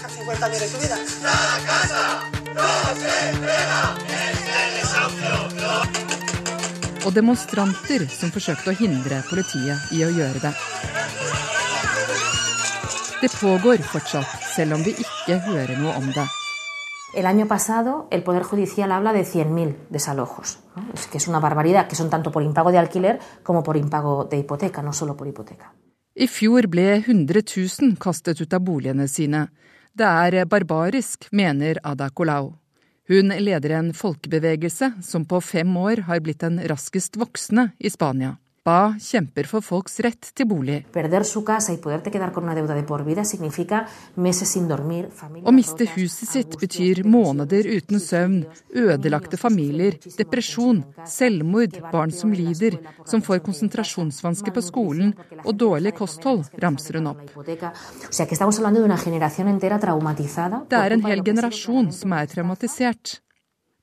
[7.05, 10.53] Og demonstranter som forsøkte å hindre politiet i å gjøre det.
[13.21, 16.25] Det pågår fortsatt, selv om vi ikke hører noe om det.
[17.15, 20.83] El año pasado el Poder Judicial habla de 100.000 desalojos, ¿no?
[20.93, 24.25] es que es una barbaridad, que son tanto por impago de alquiler como por impago
[24.25, 25.71] de hipoteca, no solo por hipoteca.
[26.15, 29.47] I fjor ble 100 000 kastet ut av boligene sine.
[29.91, 32.53] Det er barbarisk, mener Ada Colau.
[33.07, 38.37] Hun leder en folkebevegelse som på fem år har blitt den raskest voksne i Spania.
[38.65, 40.79] Ba kjemper for folks rett til bolig.
[45.45, 48.39] Å miste huset sitt betyr måneder uten søvn,
[48.73, 56.49] ødelagte familier, depresjon, selvmord, barn som lider, som får konsentrasjonsvansker på skolen og dårlig kosthold,
[56.65, 57.21] ramser hun opp.
[60.73, 63.19] Det er en hel generasjon som er traumatisert.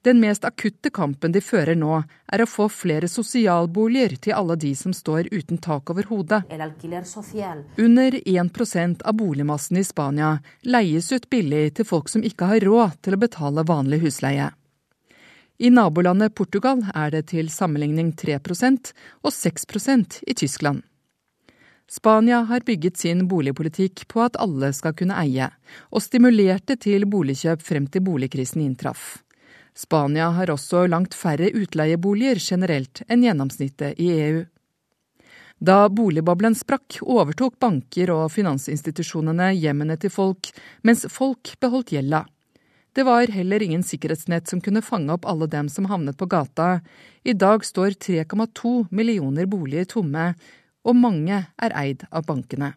[0.02, 4.72] Den mest akutte kampen de fører nå, er å få flere sosialboliger til alle de
[4.74, 6.40] som står uten tak over hodet.
[7.78, 10.32] Under 1% av boligmassen i Spania
[10.66, 14.50] leies ut billig til folk som ikke har råd til å betale vanlig husleie.
[15.62, 18.90] I nabolandet Portugal er det til sammenligning 3%
[19.22, 20.82] og 6% i Tyskland.
[21.86, 25.52] Spania har bygget sin boligpolitikk på at alle skal kunne eie,
[25.92, 29.20] og stimulerte til boligkjøp frem til boligkrisen inntraff.
[29.74, 34.42] Spania har også langt færre utleieboliger generelt enn gjennomsnittet i EU.
[35.62, 40.50] Da boligboblen sprakk, overtok banker og finansinstitusjonene hjemmene til folk,
[40.82, 42.24] mens folk beholdt gjelda.
[42.92, 46.82] Det var heller ingen sikkerhetsnett som kunne fange opp alle dem som havnet på gata.
[47.24, 50.32] I dag står 3,2 millioner boliger tomme,
[50.83, 52.73] og mange er eid av bankene.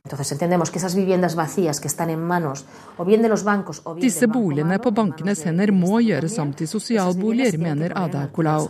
[4.02, 8.70] Disse boligene på bankenes hender må gjøres om til sosialboliger, mener Ada Colau.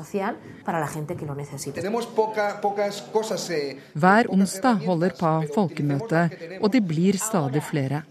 [4.06, 6.28] Hver onsdag holder PA folkemøte,
[6.62, 8.04] og de blir stadig flere.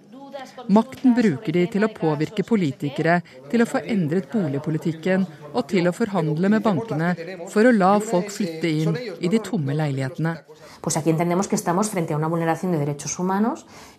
[0.68, 3.20] Makten bruker de til å påvirke politikere,
[3.50, 7.12] til å få endret boligpolitikken og til å forhandle med bankene
[7.52, 10.34] for å la folk flytte inn i de tomme leilighetene.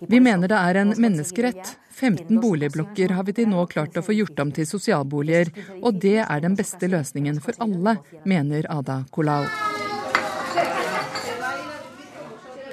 [0.07, 1.75] Vi mener det er en menneskerett.
[1.95, 6.19] 15 boligblokker har vi til nå klart å få gjort om til sosialboliger, og det
[6.25, 9.74] er den beste løsningen for alle, mener Ada Colau.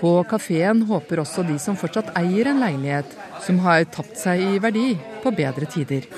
[0.03, 3.07] På kafeen håper også de som fortsatt eier en leilighet,
[3.45, 6.09] som har tapt seg i verdi, på bedre tider.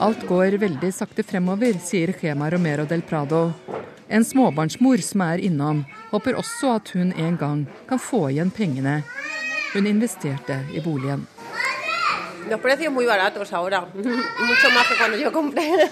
[0.00, 3.50] Alt går veldig sakte fremover, sier Gema Romero del Prado.
[4.08, 5.82] En småbarnsmor som er innom,
[6.14, 9.02] håper også at hun en gang kan få igjen pengene
[9.74, 11.26] hun investerte i boligen.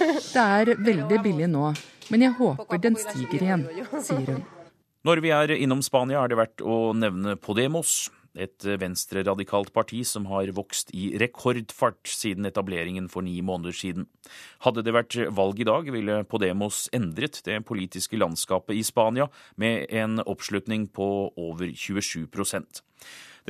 [0.34, 1.72] Det er veldig billig nå,
[2.08, 3.68] men jeg håper den stiger igjen,
[4.00, 4.42] sier hun.
[5.00, 8.10] Når vi er innom Spania, er det verdt å nevne Podemos.
[8.38, 14.06] Et venstreradikalt parti som har vokst i rekordfart siden etableringen for ni måneder siden.
[14.62, 19.26] Hadde det vært valg i dag, ville Podemos endret det politiske landskapet i Spania
[19.58, 22.28] med en oppslutning på over 27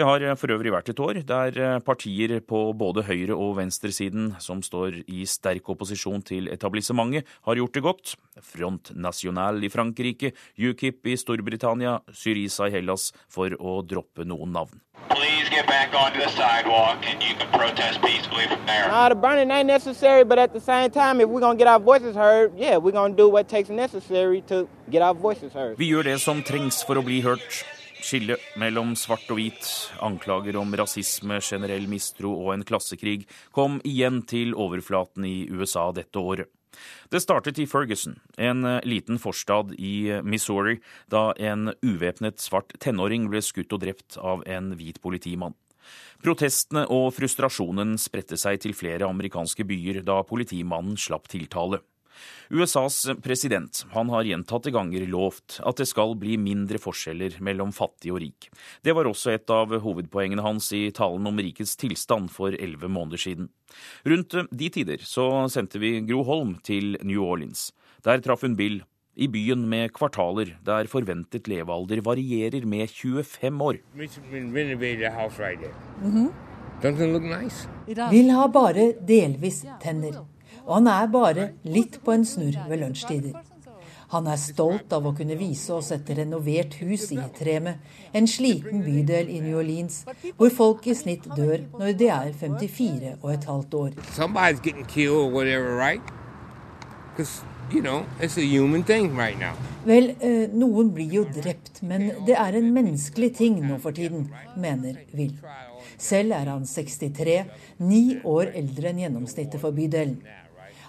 [0.01, 4.63] det har for øvrig vært et år der partier på både høyre- og venstresiden som
[4.65, 8.15] står i sterk opposisjon til etablissementet, har gjort det godt.
[8.41, 14.81] Front National i Frankrike, UKIP i Storbritannia, Syriza i Hellas, for å droppe noen navn.
[18.89, 21.79] Nah, the burning ain't necessary, but at the same time, if we're gonna get our
[21.81, 25.77] voices heard, yeah, we're gonna do what takes necessary to get our voices heard.
[25.77, 27.65] Vi gjør det som trengs for å bli hørt.
[28.01, 29.67] Skille mellom svart og hvit,
[30.03, 36.19] anklager om rasisme, generell mistro og en klassekrig kom igjen til overflaten i USA dette
[36.19, 36.49] året.
[37.11, 40.79] Det startet i Ferguson, en liten forstad i Missouri,
[41.11, 45.59] da en uvæpnet svart tenåring ble skutt og drept av en hvit politimann.
[46.25, 51.81] Protestene og frustrasjonen spredte seg til flere amerikanske byer da politimannen slapp tiltale.
[52.51, 58.13] USAs president han har gjentatte ganger lovt at det skal bli mindre forskjeller mellom fattig
[58.15, 58.51] og rik.
[58.83, 63.23] Det var også et av hovedpoengene hans i talen om rikets tilstand for elleve måneder
[63.23, 63.51] siden.
[64.05, 67.71] Rundt de tider så sendte vi Gro Holm til New Orleans.
[68.05, 68.81] Der traff hun Bill,
[69.21, 73.77] i byen med kvartaler der forventet levealder varierer med 25 år.
[76.03, 76.33] Mm -hmm.
[78.11, 80.13] Vil ha bare delvis tenner
[80.71, 83.35] og han er bare litt på en snurr ved lunsjtider.
[84.11, 87.77] Han er stolt av å kunne vise oss et renovert hus i Treme,
[88.15, 90.01] en sliten bydel i New Orleans,
[90.39, 93.93] hvor folk i snitt dør når de er 54 og et halvt år.
[99.87, 104.27] Vel, eh, noen blir jo drept, men det er en menneskelig ting nå for tiden,
[104.59, 105.37] mener Will.
[106.01, 107.45] Selv er han 63,
[107.79, 110.19] ni år eldre enn gjennomsnittet for bydelen.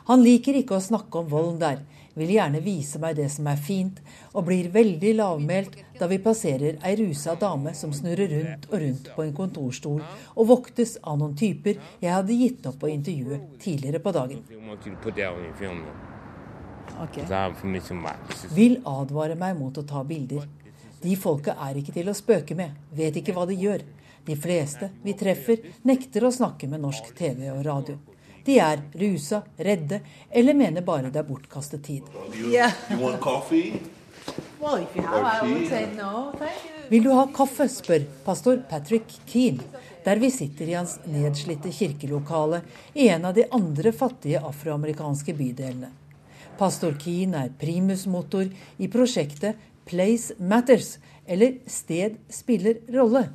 [0.10, 1.82] Han liker ikke å snakke om volden der,
[2.14, 4.02] vil gjerne vise meg det som er fint,
[4.34, 9.12] og blir veldig lavmælt da vi passerer ei rusa dame som snurrer rundt og rundt
[9.16, 14.04] på en kontorstol og voktes av noen typer jeg hadde gitt opp på intervjuet tidligere
[14.04, 14.44] på dagen.
[18.58, 20.48] Vil advare meg mot å ta bilder.
[21.02, 23.86] De folka er ikke til å spøke med, vet ikke hva de gjør.
[24.28, 27.98] De fleste vi treffer, nekter å snakke med norsk TV og radio.
[28.46, 32.04] De er rusa, redde eller mener bare det er bortkastet tid.
[36.90, 39.64] Vil du ha kaffe, spør pastor Patrick Keane,
[40.06, 42.62] der vi sitter i hans nedslitte kirkelokale
[42.94, 45.92] i en av de andre fattige afroamerikanske bydelene.
[46.58, 53.30] Pastor Keane er primusmotor i prosjektet Place Matters, eller Sted spiller rolle.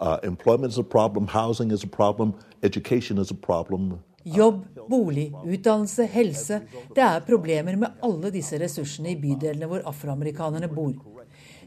[0.00, 5.32] Uh, employment is a problem, housing is a problem, education is a problem, Jobb, bolig,
[5.44, 6.60] utdannelse, helse.
[6.94, 10.96] Det er problemer med alle disse ressursene i bydelene hvor afroamerikanerne bor.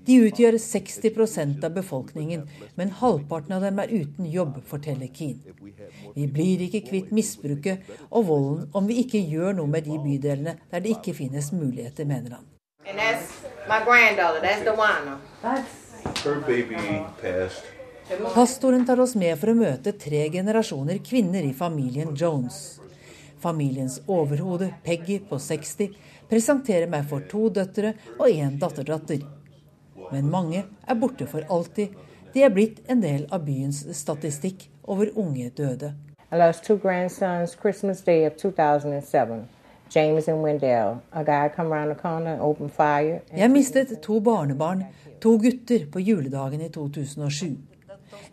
[0.05, 5.53] De utgjør 60% av befolkningen, men halvparten av dem er uten jobb, forteller Keane.
[6.15, 10.55] Vi blir ikke kvitt misbruket og volden om vi ikke gjør noe med de bydelene
[10.71, 12.47] der det ikke finnes muligheter, mener han.
[16.23, 16.75] Her baby
[17.21, 17.80] passed
[18.33, 22.79] Pastoren tar oss med for å møte tre generasjoner kvinner i familien Jones.
[23.41, 25.93] Familiens overhode, Peggy på 60,
[26.29, 29.23] presenterer meg for to døtre og én datterdatter.
[30.11, 31.95] Men mange er borte for alltid.
[32.33, 35.93] De er blitt en del av byens statistikk over unge døde.
[36.31, 39.47] I lost two grandsons Christmas Day of 2007.
[39.95, 41.01] James and Wendell.
[41.11, 43.19] A guy come around the corner and opened fire.
[43.35, 44.85] Jeg mistet to barnebarn,
[45.21, 47.70] to gutter, på juledagen i 2007.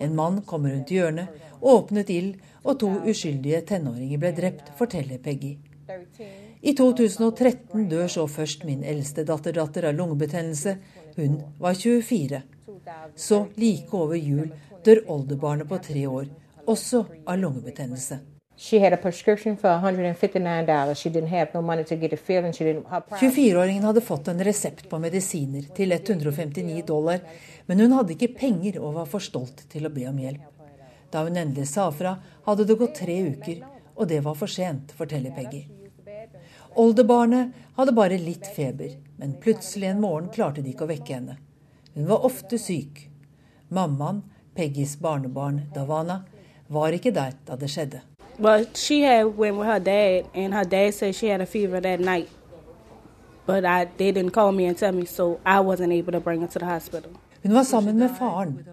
[0.00, 1.28] En mann kom rundt hjørnet,
[1.60, 5.56] åpnet ild, og to uskyldige tenåringer ble drept, forteller Peggy.
[6.62, 10.76] I 2013 dør så først min eldste datterdatter av lungebetennelse.
[11.16, 12.42] Hun var 24.
[13.16, 14.50] Så like over jul
[14.84, 16.26] dør oldebarnet på tre år,
[16.66, 18.20] også av lungebetennelse.
[23.22, 27.22] 24-åringen hadde fått en resept på medisiner til 159 dollar,
[27.70, 30.42] men hun hadde ikke penger og var for stolt til å be om hjelp.
[31.14, 33.62] Da hun endelig sa fra, hadde det gått tre uker,
[33.94, 35.64] og det var for sent, forteller Peggy.
[36.78, 38.98] Oldebarnet hadde bare litt feber.
[39.18, 41.38] Men plutselig en morgen klarte de ikke å vekke henne.
[41.94, 43.08] Hun var ofte syk.
[43.74, 44.22] Mammaen,
[44.54, 46.22] Peggys barnebarn Davana,
[46.68, 48.04] var ikke der da det skjedde.
[48.38, 51.80] Well, she had went with her dad, and her dad said she had a fever
[51.80, 52.28] that night.
[53.46, 56.40] But I, they didn't call me and tell me, so I wasn't able to bring
[56.42, 57.10] her to the hospital.
[57.42, 58.64] Hun var sammen med faren.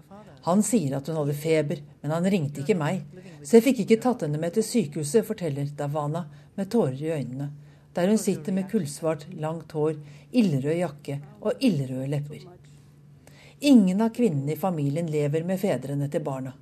[0.41, 3.01] Han sier at hun hadde feber, men han ringte ikke meg.
[3.41, 7.49] Så jeg fikk ikke tatt henne med til sykehuset, forteller Davana med tårer i øynene,
[7.95, 9.97] der hun sitter med kullsvart, langt hår,
[10.31, 12.45] ildrød jakke og ildrøde lepper.
[13.61, 16.53] Ingen av kvinnene i familien lever med fedrene til barna.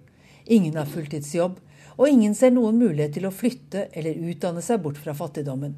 [0.45, 1.59] Ingen har fulltidsjobb,
[1.97, 5.75] og ingen ser noen mulighet til å flytte eller utdanne seg bort fra fattigdommen.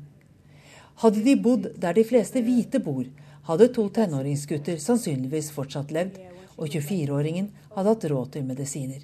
[1.04, 3.04] Hadde de bodd der de fleste hvite bor,
[3.50, 6.18] hadde to tenåringsgutter sannsynligvis fortsatt levd,
[6.56, 9.02] og 24-åringen hadde hatt råd til medisiner.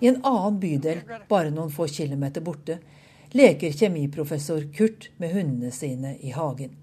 [0.00, 2.78] I en annen bydel, bare noen få kilometer borte,
[3.34, 6.76] leker kjemiprofessor Kurt med hundene sine i hagen.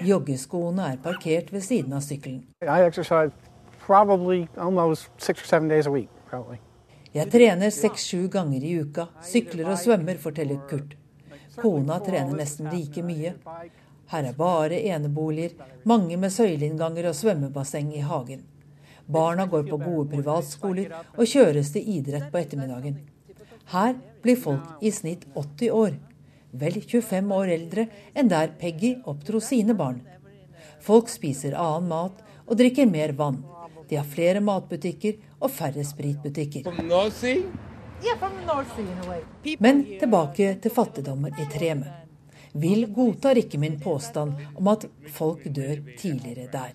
[0.00, 2.46] Joggeskoene er parkert ved siden av sykkelen.
[7.12, 10.94] Jeg trener seks-sju ganger i uka, sykler og svømmer, forteller Kurt.
[11.58, 13.34] Kona trener nesten like mye.
[14.12, 18.46] Her er bare eneboliger, mange med søyleinnganger og svømmebasseng i hagen.
[19.04, 23.02] Barna går på gode privatskoler og kjøres til idrett på ettermiddagen.
[23.74, 26.00] Her blir folk i snitt 80 år
[26.52, 30.02] vel 25 år eldre enn der Peggy oppdro sine barn.
[30.82, 33.40] Folk spiser annen mat og drikker mer vann.
[33.88, 36.68] De har flere matbutikker og færre spritbutikker.
[39.58, 41.98] Men tilbake til fattigdommen i Treme.
[42.54, 46.74] Will godtar ikke min påstand om at folk dør tidligere der.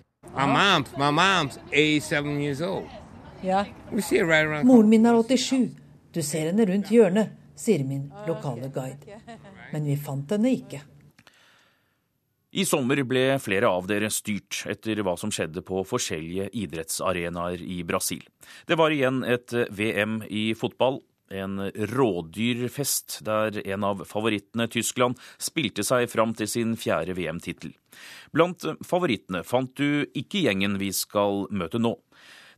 [4.64, 5.70] Moren min er 87.
[6.14, 9.20] Du ser henne rundt hjørnet, sier min lokale guide
[9.72, 10.80] men vi fant henne ikke.
[12.48, 17.82] I sommer ble flere av dere styrt etter hva som skjedde på forskjellige idrettsarenaer i
[17.84, 18.22] Brasil.
[18.64, 21.02] Det var igjen et VM i fotball.
[21.28, 27.74] En rådyrfest der en av favorittene, Tyskland, spilte seg fram til sin fjerde VM-tittel.
[28.32, 31.98] Blant favorittene fant du ikke gjengen vi skal møte nå.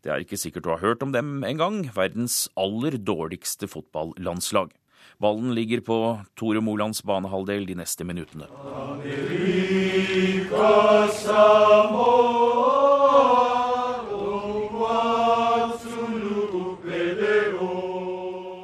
[0.07, 4.71] Det er ikke sikkert du har hørt om dem engang, verdens aller dårligste fotballandslag.
[5.21, 5.97] Ballen ligger på
[6.35, 8.47] Tore Molands banehalvdel de neste minuttene.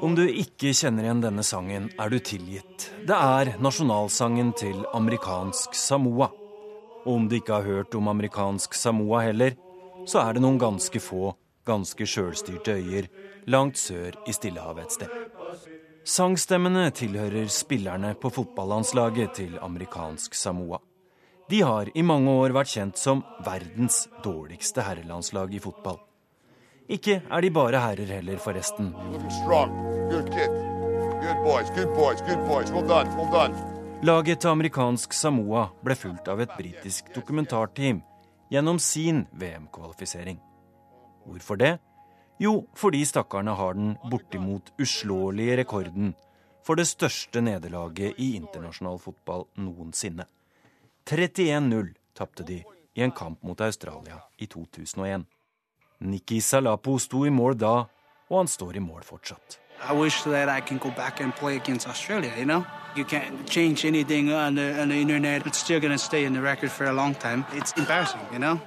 [0.00, 2.88] Om du ikke kjenner igjen denne sangen, er du tilgitt.
[3.04, 6.30] Det er nasjonalsangen til amerikansk Samoa.
[7.04, 9.58] Og om du ikke har hørt om amerikansk Samoa heller,
[10.08, 11.34] så er det noen ganske få,
[11.68, 13.12] ganske sjølstyrte øyer
[13.44, 15.85] langt sør i Stillehavet et sted.
[16.06, 20.78] Sangstemmene tilhører spillerne på fotballandslaget til amerikansk Samoa.
[21.50, 25.98] De har i mange år vært kjent som verdens dårligste herrelandslag i fotball.
[26.86, 28.92] Ikke er de bare herrer heller, forresten.
[34.06, 37.98] Laget til amerikansk Samoa ble fulgt av et britisk dokumentarteam
[38.54, 40.38] gjennom sin VM-kvalifisering.
[41.26, 41.74] Hvorfor det?
[42.38, 46.14] Jo, fordi stakkarene har den bortimot uslåelige rekorden
[46.66, 50.26] for det største nederlaget i internasjonal fotball noensinne.
[51.08, 52.62] 31-0 tapte de
[52.94, 55.24] i en kamp mot Australia i 2001.
[55.98, 57.86] Nikki Salapo sto i mål da,
[58.28, 59.60] og han står i mål fortsatt.
[59.88, 62.64] I wish that I can go back and play against Australia, you know?
[62.96, 65.46] You can't change anything on the, on the internet.
[65.46, 67.44] It's still going to stay in the record for a long time.
[67.52, 67.74] It's
[68.32, 68.58] you know?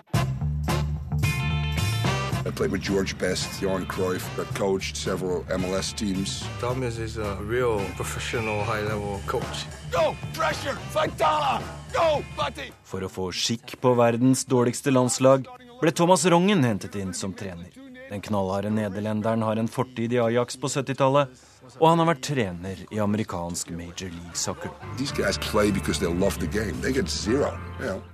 [2.59, 6.43] Played with George Best, Johan Cruyff, but coached several MLS teams.
[6.59, 9.63] Thomas is a real professional high-level coach.
[9.93, 11.61] Go, pressure, Fightala!
[11.93, 12.73] Go, Buddy!
[12.83, 15.47] For å få skikk på verdens dårligste landslag
[15.79, 17.71] ble Thomas Rongen hentet inn som trener.
[18.09, 21.31] Den knallharde nederlenderen har en fortid i Ajax på 70-tallet,
[21.77, 24.71] og han har vært trener i amerikansk major league soccer.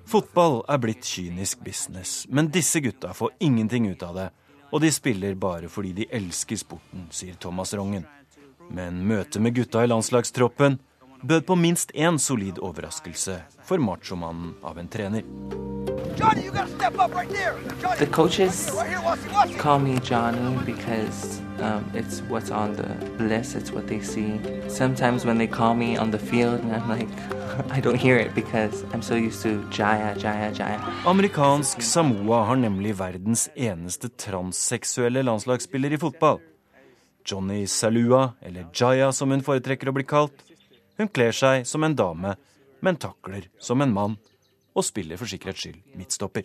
[0.06, 4.30] Fotball er blitt kynisk business, men disse gutta får ingenting ut av det.
[4.74, 8.04] Og de spiller bare fordi de elsker sporten, sier Thomas Rongen.
[8.70, 10.80] Men møtet med gutta i landslagstroppen
[11.24, 15.24] bød på minst én solid overraskelse for machomannen av en trener.
[16.18, 18.72] Johnny, right the coaches
[19.58, 24.40] call me Johnny because um, it's what's on the list, it's what they see.
[24.70, 27.10] Sometimes when they call me on the field, I'm like,
[27.72, 30.80] I don't hear it because I'm so used to Jaya, Jaya, Jaya.
[31.06, 36.40] Amerikansk Samoa har nemlig verdens eneste transseksuelle landslagsspiller i fotball.
[37.26, 40.44] Johnny Salua, eller Jaya som hun foretrekker å bli kalt.
[40.98, 42.36] Hun kler seg som en dame
[42.82, 44.18] men takler som en mann
[44.76, 46.44] og spiller for sikkerhets skyld midtstopper.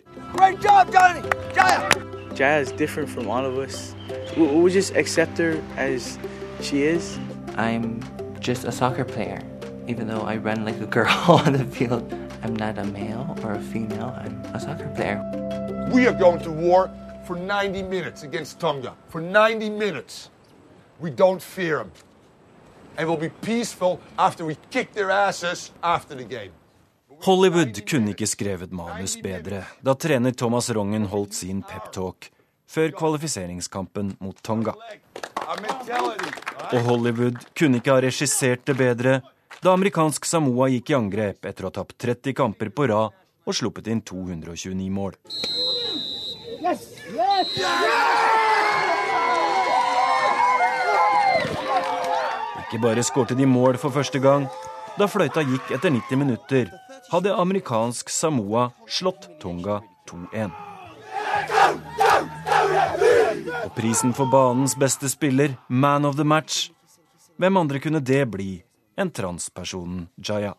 [2.37, 3.93] Jaya is different from all of us.
[4.37, 6.17] We, we just accept her as
[6.61, 7.19] she is.
[7.57, 8.01] I'm
[8.39, 9.41] just a soccer player.
[9.87, 13.53] Even though I run like a girl on the field, I'm not a male or
[13.53, 14.15] a female.
[14.17, 15.19] I'm a soccer player.
[15.93, 16.89] We are going to war
[17.25, 18.95] for 90 minutes against Tonga.
[19.09, 20.29] For 90 minutes.
[20.99, 21.91] We don't fear them.
[22.97, 26.51] And will be peaceful after we kick their asses after the game.
[27.21, 32.31] Hollywood kunne ikke skrevet manus bedre da trener Thomas Rongen holdt sin peptalk
[32.71, 34.73] før kvalifiseringskampen mot Tonga.
[36.71, 39.19] Og Hollywood kunne ikke ha regissert det bedre
[39.61, 43.13] da amerikansk Samoa gikk i angrep etter å ha tapt 30 kamper på rad
[43.45, 45.17] og sluppet inn 229 mål.
[46.61, 46.91] Yes!
[47.11, 48.20] Yes, yes,
[52.71, 54.45] Ikke bare skårte de mål for første gang.
[54.95, 56.69] Da fløyta gikk etter 90 minutter,
[57.11, 60.53] hadde amerikansk Samoa slått Tonga 2-1.
[63.65, 66.69] Og prisen for banens beste spiller, man of the match,
[67.35, 68.53] hvem andre kunne det bli
[68.95, 70.53] enn transpersonen Jaya?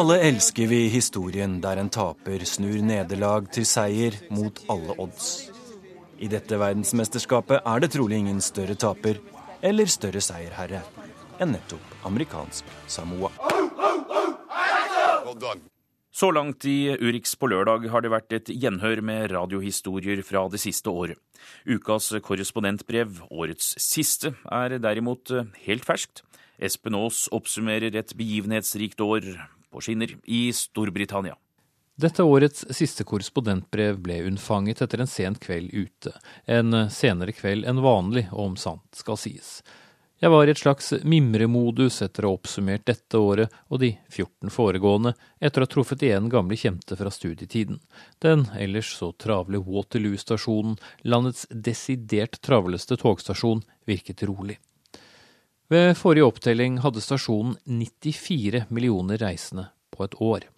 [0.00, 5.32] Alle elsker vi historien der en taper snur nederlag til seier mot alle odds.
[6.20, 9.20] I dette verdensmesterskapet er det trolig ingen større taper
[9.64, 10.82] eller større seierherre
[11.40, 13.30] enn nettopp amerikansk Samoa.
[16.12, 20.60] Så langt i Urix på lørdag har det vært et gjenhør med radiohistorier fra det
[20.60, 21.16] siste året.
[21.64, 25.32] Ukas korrespondentbrev, årets siste, er derimot
[25.64, 26.24] helt ferskt.
[26.60, 29.30] Espen Aas oppsummerer et begivenhetsrikt år
[29.70, 31.38] på skinner i Storbritannia.
[32.00, 36.12] Dette årets siste korrespondentbrev ble unnfanget etter en sen kveld ute.
[36.48, 39.58] En senere kveld enn vanlig, om sant skal sies.
[40.20, 44.48] Jeg var i et slags mimremodus etter å ha oppsummert dette året og de 14
[44.54, 45.12] foregående,
[45.44, 47.82] etter å ha truffet igjen gamle kjente fra studietiden.
[48.24, 54.56] Den ellers så travle Waterloo-stasjonen, landets desidert travleste togstasjon, virket rolig.
[55.68, 60.48] Ved forrige opptelling hadde stasjonen 94 millioner reisende på et år.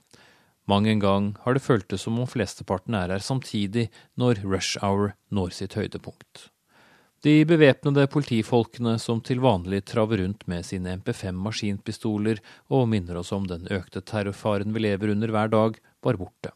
[0.70, 3.88] Mang en gang har det føltes som om flesteparten er her samtidig
[4.18, 6.48] når rush hour når sitt høydepunkt.
[7.22, 12.40] De bevæpnede politifolkene som til vanlig traver rundt med sine MP5 maskinpistoler
[12.70, 16.50] og minner oss om den økte terrorfaren vi lever under hver dag, var borte.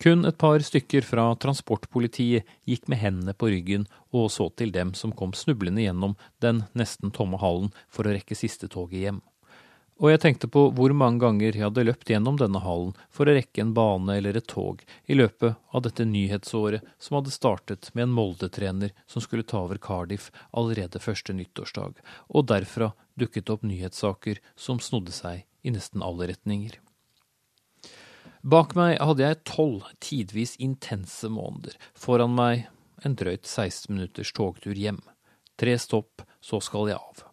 [0.00, 4.92] Kun et par stykker fra transportpolitiet gikk med hendene på ryggen og så til dem
[4.96, 9.20] som kom snublende gjennom den nesten tomme hallen for å rekke siste toget hjem
[10.04, 13.36] og jeg tenkte på hvor mange ganger jeg hadde løpt gjennom denne hallen for å
[13.38, 18.04] rekke en bane eller et tog i løpet av dette nyhetsåret som hadde startet med
[18.04, 21.96] en Molde-trener som skulle ta over Cardiff allerede første nyttårsdag,
[22.28, 26.76] og derfra dukket opp nyhetssaker som snodde seg i nesten alle retninger.
[28.44, 32.66] Bak meg hadde jeg tolv tidvis intense måneder, foran meg
[33.08, 35.00] en drøyt 16 minutters togtur hjem.
[35.56, 37.30] Tre stopp, så skal jeg av.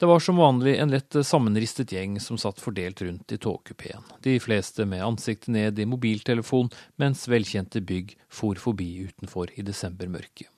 [0.00, 4.38] Det var som vanlig en lett sammenristet gjeng som satt fordelt rundt i togkupeen, de
[4.40, 10.48] fleste med ansiktet ned i mobiltelefon mens velkjente bygg for forbi utenfor i desembermørket.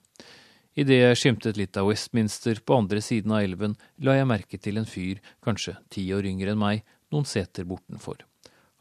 [0.79, 4.79] Idet jeg skimtet litt av Westminster på andre siden av elven, la jeg merke til
[4.79, 8.23] en fyr, kanskje ti år yngre enn meg, noen seter bortenfor.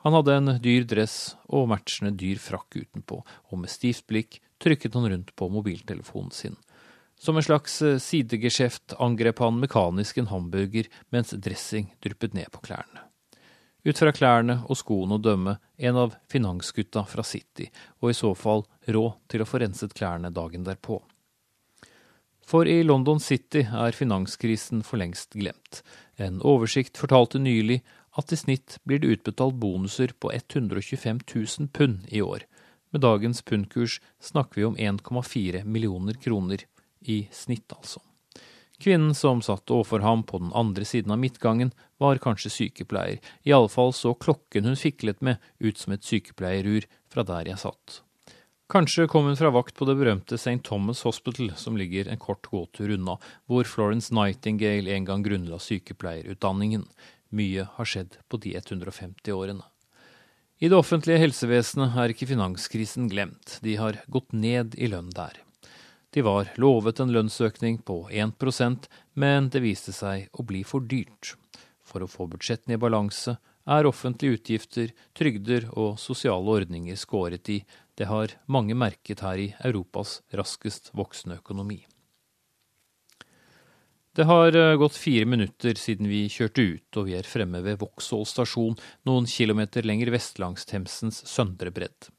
[0.05, 4.93] Han hadde en dyr dress og matchende dyr frakk utenpå, og med stivt blikk trykket
[4.93, 6.61] han rundt på mobiltelefonen sin.
[7.21, 12.63] Som en slags eh, sidegeskjeft angrep han mekanisk en hamburger mens dressing dryppet ned på
[12.65, 13.03] klærne.
[13.85, 17.67] Ut fra klærne og skoene å dømme en av finansgutta fra City,
[18.01, 20.97] og i så fall råd til å få renset klærne dagen derpå.
[22.45, 25.83] For i London City er finanskrisen for lengst glemt.
[26.17, 27.83] En oversikt fortalte nylig
[28.17, 32.49] at i snitt blir det utbetalt bonuser på 125 000 pund i år.
[32.91, 36.65] Med dagens pundkurs snakker vi om 1,4 millioner kroner
[37.01, 38.01] i snitt, altså.
[38.81, 41.69] Kvinnen som satt overfor ham på den andre siden av midtgangen,
[42.01, 46.87] var kanskje sykepleier, i alle fall så klokken hun fiklet med ut som et sykepleierur
[47.13, 48.01] fra der jeg satt.
[48.71, 50.61] Kanskje kom hun fra vakt på det berømte St.
[50.63, 56.87] Thomas Hospital, som ligger en kort gåtur unna, hvor Florence Nightingale en gang grunnla sykepleierutdanningen.
[57.35, 59.67] Mye har skjedd på de 150 årene.
[60.61, 65.35] I det offentlige helsevesenet er ikke finanskrisen glemt, de har gått ned i lønn der.
[66.11, 71.35] De var lovet en lønnsøkning på 1% men det viste seg å bli for dyrt.
[71.87, 73.37] For å få budsjettene i balanse
[73.69, 77.61] er offentlige utgifter, trygder og sosiale ordninger skåret i.
[77.95, 81.81] Det har mange merket her i Europas raskest voksende økonomi.
[84.11, 87.79] Det har eh, gått fire minutter siden vi kjørte ut, og vi er fremme ved
[87.79, 88.75] Vauxhall stasjon,
[89.07, 92.09] noen kilometer lenger vest langs Themsens søndre bredd.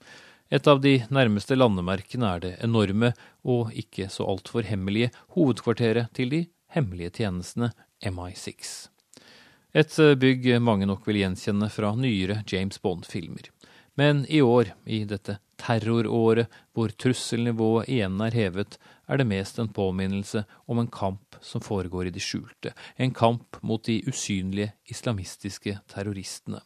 [0.52, 3.14] Et av de nærmeste landemerkene er det enorme
[3.48, 6.40] og ikke så altfor hemmelige hovedkvarteret til de
[6.74, 7.70] hemmelige tjenestene
[8.04, 8.72] MI6.
[9.72, 13.48] Et eh, bygg mange nok vil gjenkjenne fra nyere James Bond-filmer.
[13.96, 18.76] Men i år, i dette terroråret hvor trusselnivået igjen er hevet,
[19.08, 23.56] er det mest en påminnelse om en kamp som foregår i det skjulte, en kamp
[23.62, 26.60] mot de usynlige islamistiske terroristene.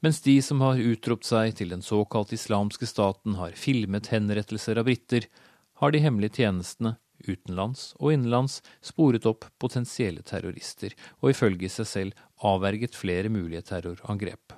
[0.00, 4.86] Mens de som har utropt seg til den såkalt islamske staten, har filmet henrettelser av
[4.86, 5.26] briter,
[5.82, 6.94] har de hemmelige tjenestene,
[7.26, 14.54] utenlands og innenlands, sporet opp potensielle terrorister, og ifølge seg selv avverget flere mulige terrorangrep.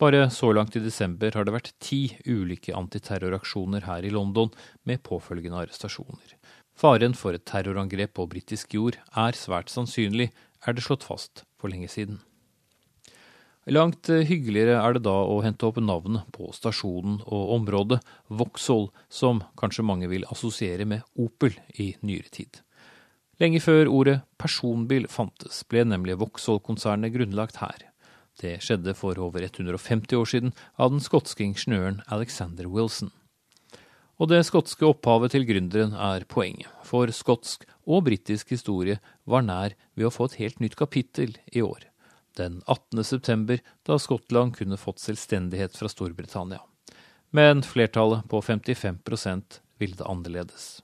[0.00, 4.50] Bare så langt i desember har det vært ti ulike antiterroraksjoner her i London,
[4.88, 6.38] med påfølgende arrestasjoner.
[6.72, 10.32] Faren for et terrorangrep på britisk jord er svært sannsynlig,
[10.64, 12.22] er det slått fast for lenge siden.
[13.70, 19.44] Langt hyggeligere er det da å hente opp navnet på stasjonen og området, Vauxhall, som
[19.60, 22.58] kanskje mange vil assosiere med Opel i nyere tid.
[23.38, 27.86] Lenge før ordet personbil fantes, ble nemlig Vauxhall-konsernet grunnlagt her.
[28.42, 33.12] Det skjedde for over 150 år siden av den skotske ingeniøren Alexander Wilson.
[34.18, 39.78] Og det skotske opphavet til gründeren er poenget, for skotsk og britisk historie var nær
[39.94, 41.91] ved å få et helt nytt kapittel i år,
[42.38, 43.04] den 18.
[43.04, 46.60] september, da Skottland kunne fått selvstendighet fra Storbritannia.
[47.30, 48.98] Men flertallet på 55
[49.78, 50.82] ville det annerledes.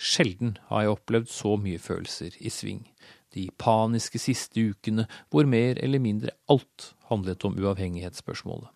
[0.00, 2.86] Sjelden har jeg opplevd så mye følelser i sving
[3.34, 8.68] de paniske siste ukene hvor mer eller mindre alt handlet om uavhengighetsspørsmålet.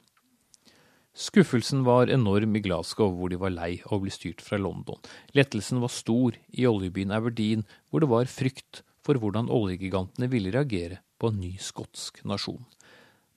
[1.15, 4.99] Skuffelsen var enorm i Glasgow, hvor de var lei av å bli styrt fra London.
[5.31, 11.04] Lettelsen var stor i oljebyen Aberdeen, hvor det var frykt for hvordan oljegigantene ville reagere
[11.19, 12.65] på en ny skotsk nasjon.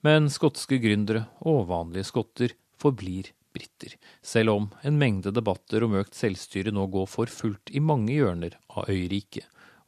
[0.06, 6.14] Men skotske gründere og vanlige skotter forblir briter, selv om en mengde debatter om økt
[6.18, 9.46] selvstyre nå går for fullt i mange hjørner av øyriket.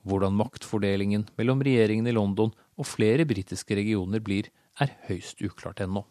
[0.08, 4.48] Hvordan maktfordelingen mellom regjeringen i London og flere britiske regioner blir,
[4.80, 6.06] er høyst uklart ennå.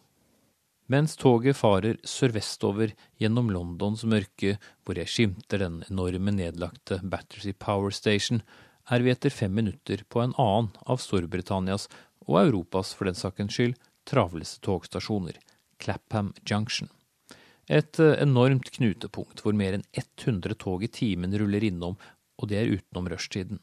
[0.90, 7.94] Mens toget farer sørvestover gjennom Londons mørke, hvor jeg skimter den enorme nedlagte Battersea Power
[7.94, 8.42] Station,
[8.90, 11.88] er vi etter fem minutter på en annen av Storbritannias,
[12.26, 13.78] og Europas for den sakens skyld,
[14.08, 15.38] travleste togstasjoner,
[15.80, 16.90] Clapham Junction.
[17.70, 21.98] Et eh, enormt knutepunkt hvor mer enn 100 tog i timen ruller innom,
[22.40, 23.60] og det er utenom rushtiden.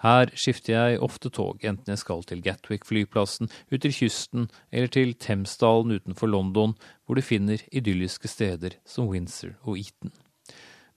[0.00, 5.12] Her skifter jeg ofte tog, enten jeg skal til Gatwick-flyplassen, ut til kysten eller til
[5.12, 6.72] Thamesdalen utenfor London,
[7.04, 10.12] hvor du finner idylliske steder som Windsor og Eton.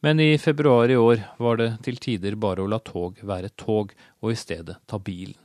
[0.04, 3.93] Men i februar i år var det til tider bare å la tog være tog,
[4.20, 5.38] og i stedet ta bilen.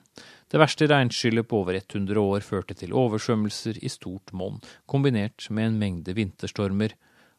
[0.51, 4.59] Det verste regnskyllet på over 100 år førte til oversvømmelser i stort monn,
[4.91, 6.97] kombinert med en mengde vinterstormer,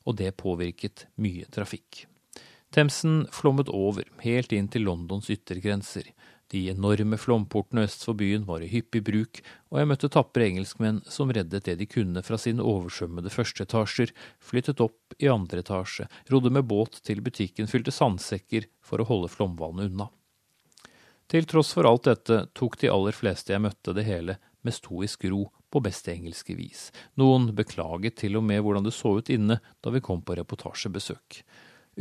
[0.08, 2.06] og det påvirket mye trafikk.
[2.72, 6.08] Themsen flommet over, helt inn til Londons yttergrenser.
[6.50, 11.04] De enorme flomportene øst for byen var i hyppig bruk, og jeg møtte tapre engelskmenn
[11.06, 16.50] som reddet det de kunne fra sine oversvømmede førsteetasjer, flyttet opp i andre etasje, rodde
[16.54, 20.10] med båt til butikken fylte sandsekker for å holde flomvannet unna.
[21.30, 25.30] Til tross for alt dette tok de aller fleste jeg møtte det hele med stoisk
[25.30, 26.88] ro på beste engelske vis.
[27.22, 31.44] Noen beklaget til og med hvordan det så ut inne da vi kom på reportasjebesøk.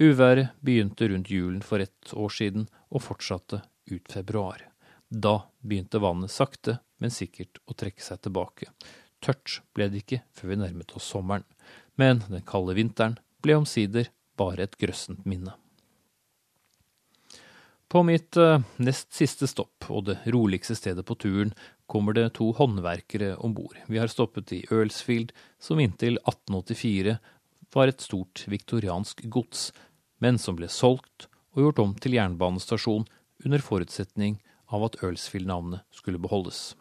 [0.00, 3.60] Uværet begynte rundt julen for ett år siden og fortsatte
[3.90, 4.64] ut februar.
[5.08, 8.68] Da begynte vannet sakte, men sikkert å trekke seg tilbake.
[9.24, 11.46] Tørt ble det ikke før vi nærmet oss sommeren,
[11.98, 15.54] men den kalde vinteren ble omsider bare et grøssent minne.
[17.88, 21.54] På mitt uh, nest siste stopp, og det roligste stedet på turen,
[21.88, 23.78] kommer det to håndverkere om bord.
[23.88, 27.16] Vi har stoppet i Earlsfield, som inntil 1884
[27.72, 29.70] var et stort viktoriansk gods,
[30.20, 33.08] men som ble solgt og gjort om til jernbanestasjon
[33.44, 36.76] under forutsetning av at Ølsfield-navnet skulle beholdes.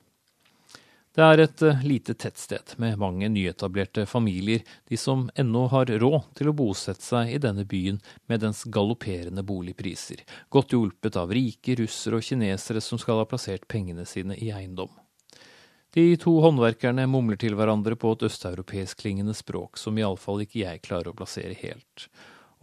[1.18, 6.28] Det er et eh, lite tettsted med mange nyetablerte familier, de som ennå har råd
[6.38, 7.98] til å bosette seg i denne byen
[8.30, 10.22] med dens galopperende boligpriser,
[10.54, 14.94] godt hjulpet av rike russere og kinesere som skal ha plassert pengene sine i eiendom.
[15.98, 21.16] De to håndverkerne mumler til hverandre på et østeuropeisk-klingende språk som iallfall ikke jeg klarer
[21.16, 22.12] å plassere helt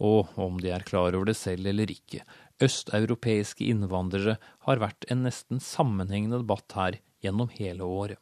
[0.03, 2.23] og om de er klar over det selv eller ikke,
[2.63, 4.37] østeuropeiske innvandrere
[4.67, 8.19] har vært en nesten sammenhengende debatt her gjennom hele året.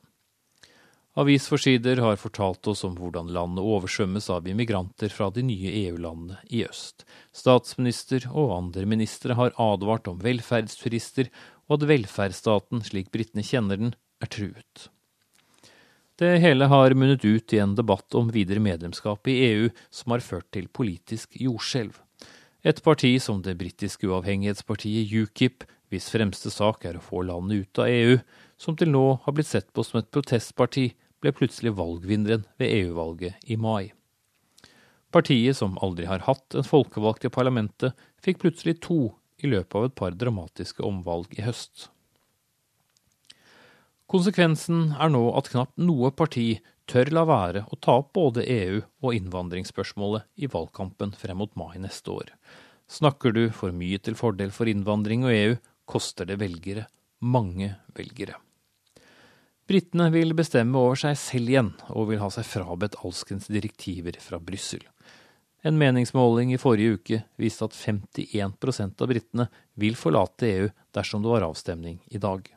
[1.13, 6.63] Avisforsider har fortalt oss om hvordan landet oversvømmes av immigranter fra de nye EU-landene i
[6.65, 7.05] øst.
[7.29, 11.29] Statsminister og andre ministre har advart om velferdsturister,
[11.69, 13.93] og at velferdsstaten, slik britene kjenner den,
[14.25, 14.87] er truet.
[16.17, 20.25] Det hele har munnet ut i en debatt om videre medlemskap i EU, som har
[20.25, 21.93] ført til politisk jordskjelv.
[22.63, 27.81] Et parti som det britiske uavhengighetspartiet UKIP, hvis fremste sak er å få landet ut
[27.83, 28.19] av EU,
[28.55, 33.51] som til nå har blitt sett på som et protestparti, ble plutselig valgvinneren ved EU-valget
[33.51, 33.91] i mai.
[35.13, 37.93] Partiet, som aldri har hatt en folkevalgt i parlamentet,
[38.23, 39.11] fikk plutselig to
[39.43, 41.89] i løpet av et par dramatiske omvalg i høst.
[44.09, 46.47] Konsekvensen er nå at knapt noe parti
[46.89, 51.77] tør la være å ta opp både EU og innvandringsspørsmålet i valgkampen frem mot mai
[51.81, 52.31] neste år.
[52.91, 55.53] Snakker du for mye til fordel for innvandring og EU,
[55.89, 56.87] koster det velgere.
[57.23, 58.35] Mange velgere.
[59.67, 64.41] Britene vil bestemme over seg selv igjen, og vil ha seg frabedt alskens direktiver fra
[64.43, 64.83] Brussel.
[65.63, 69.45] En meningsmåling i forrige uke viste at 51% av britene
[69.79, 72.49] vil forlate EU dersom det var avstemning i dag.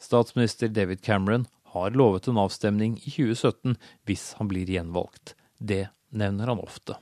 [0.00, 5.34] Statsminister David Cameron har lovet en avstemning i 2017 hvis han blir gjenvalgt.
[5.58, 6.98] Det nevner han ofte.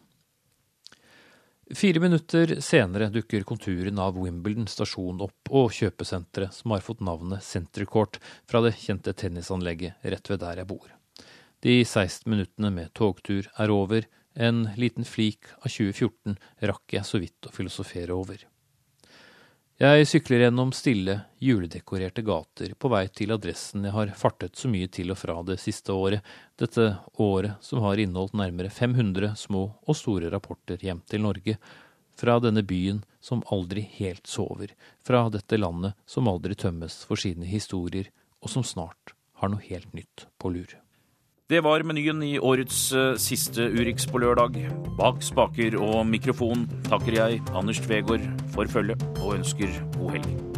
[1.70, 7.46] Fire minutter senere dukker konturen av Wimbledon stasjon opp og kjøpesenteret som har fått navnet
[7.46, 8.18] Center Court
[8.50, 10.88] fra det kjente tennisanlegget rett ved der jeg bor.
[11.62, 16.38] De 16 minuttene med togtur er over, en liten flik av 2014
[16.72, 18.42] rakk jeg så vidt å filosofere over.
[19.80, 24.90] Jeg sykler gjennom stille, juledekorerte gater på vei til adressen jeg har fartet så mye
[24.92, 26.20] til og fra det siste året,
[26.60, 26.84] dette
[27.16, 31.56] året som har inneholdt nærmere 500 små og store rapporter hjem til Norge,
[32.12, 37.48] fra denne byen som aldri helt sover, fra dette landet som aldri tømmes for sine
[37.48, 38.12] historier,
[38.44, 40.79] og som snart har noe helt nytt på lur.
[41.50, 44.54] Det var menyen i årets uh, siste Urix på lørdag.
[45.00, 48.22] Bak spaker og mikrofon takker jeg Anders Tvegård
[48.54, 50.49] for følget og ønsker god helg.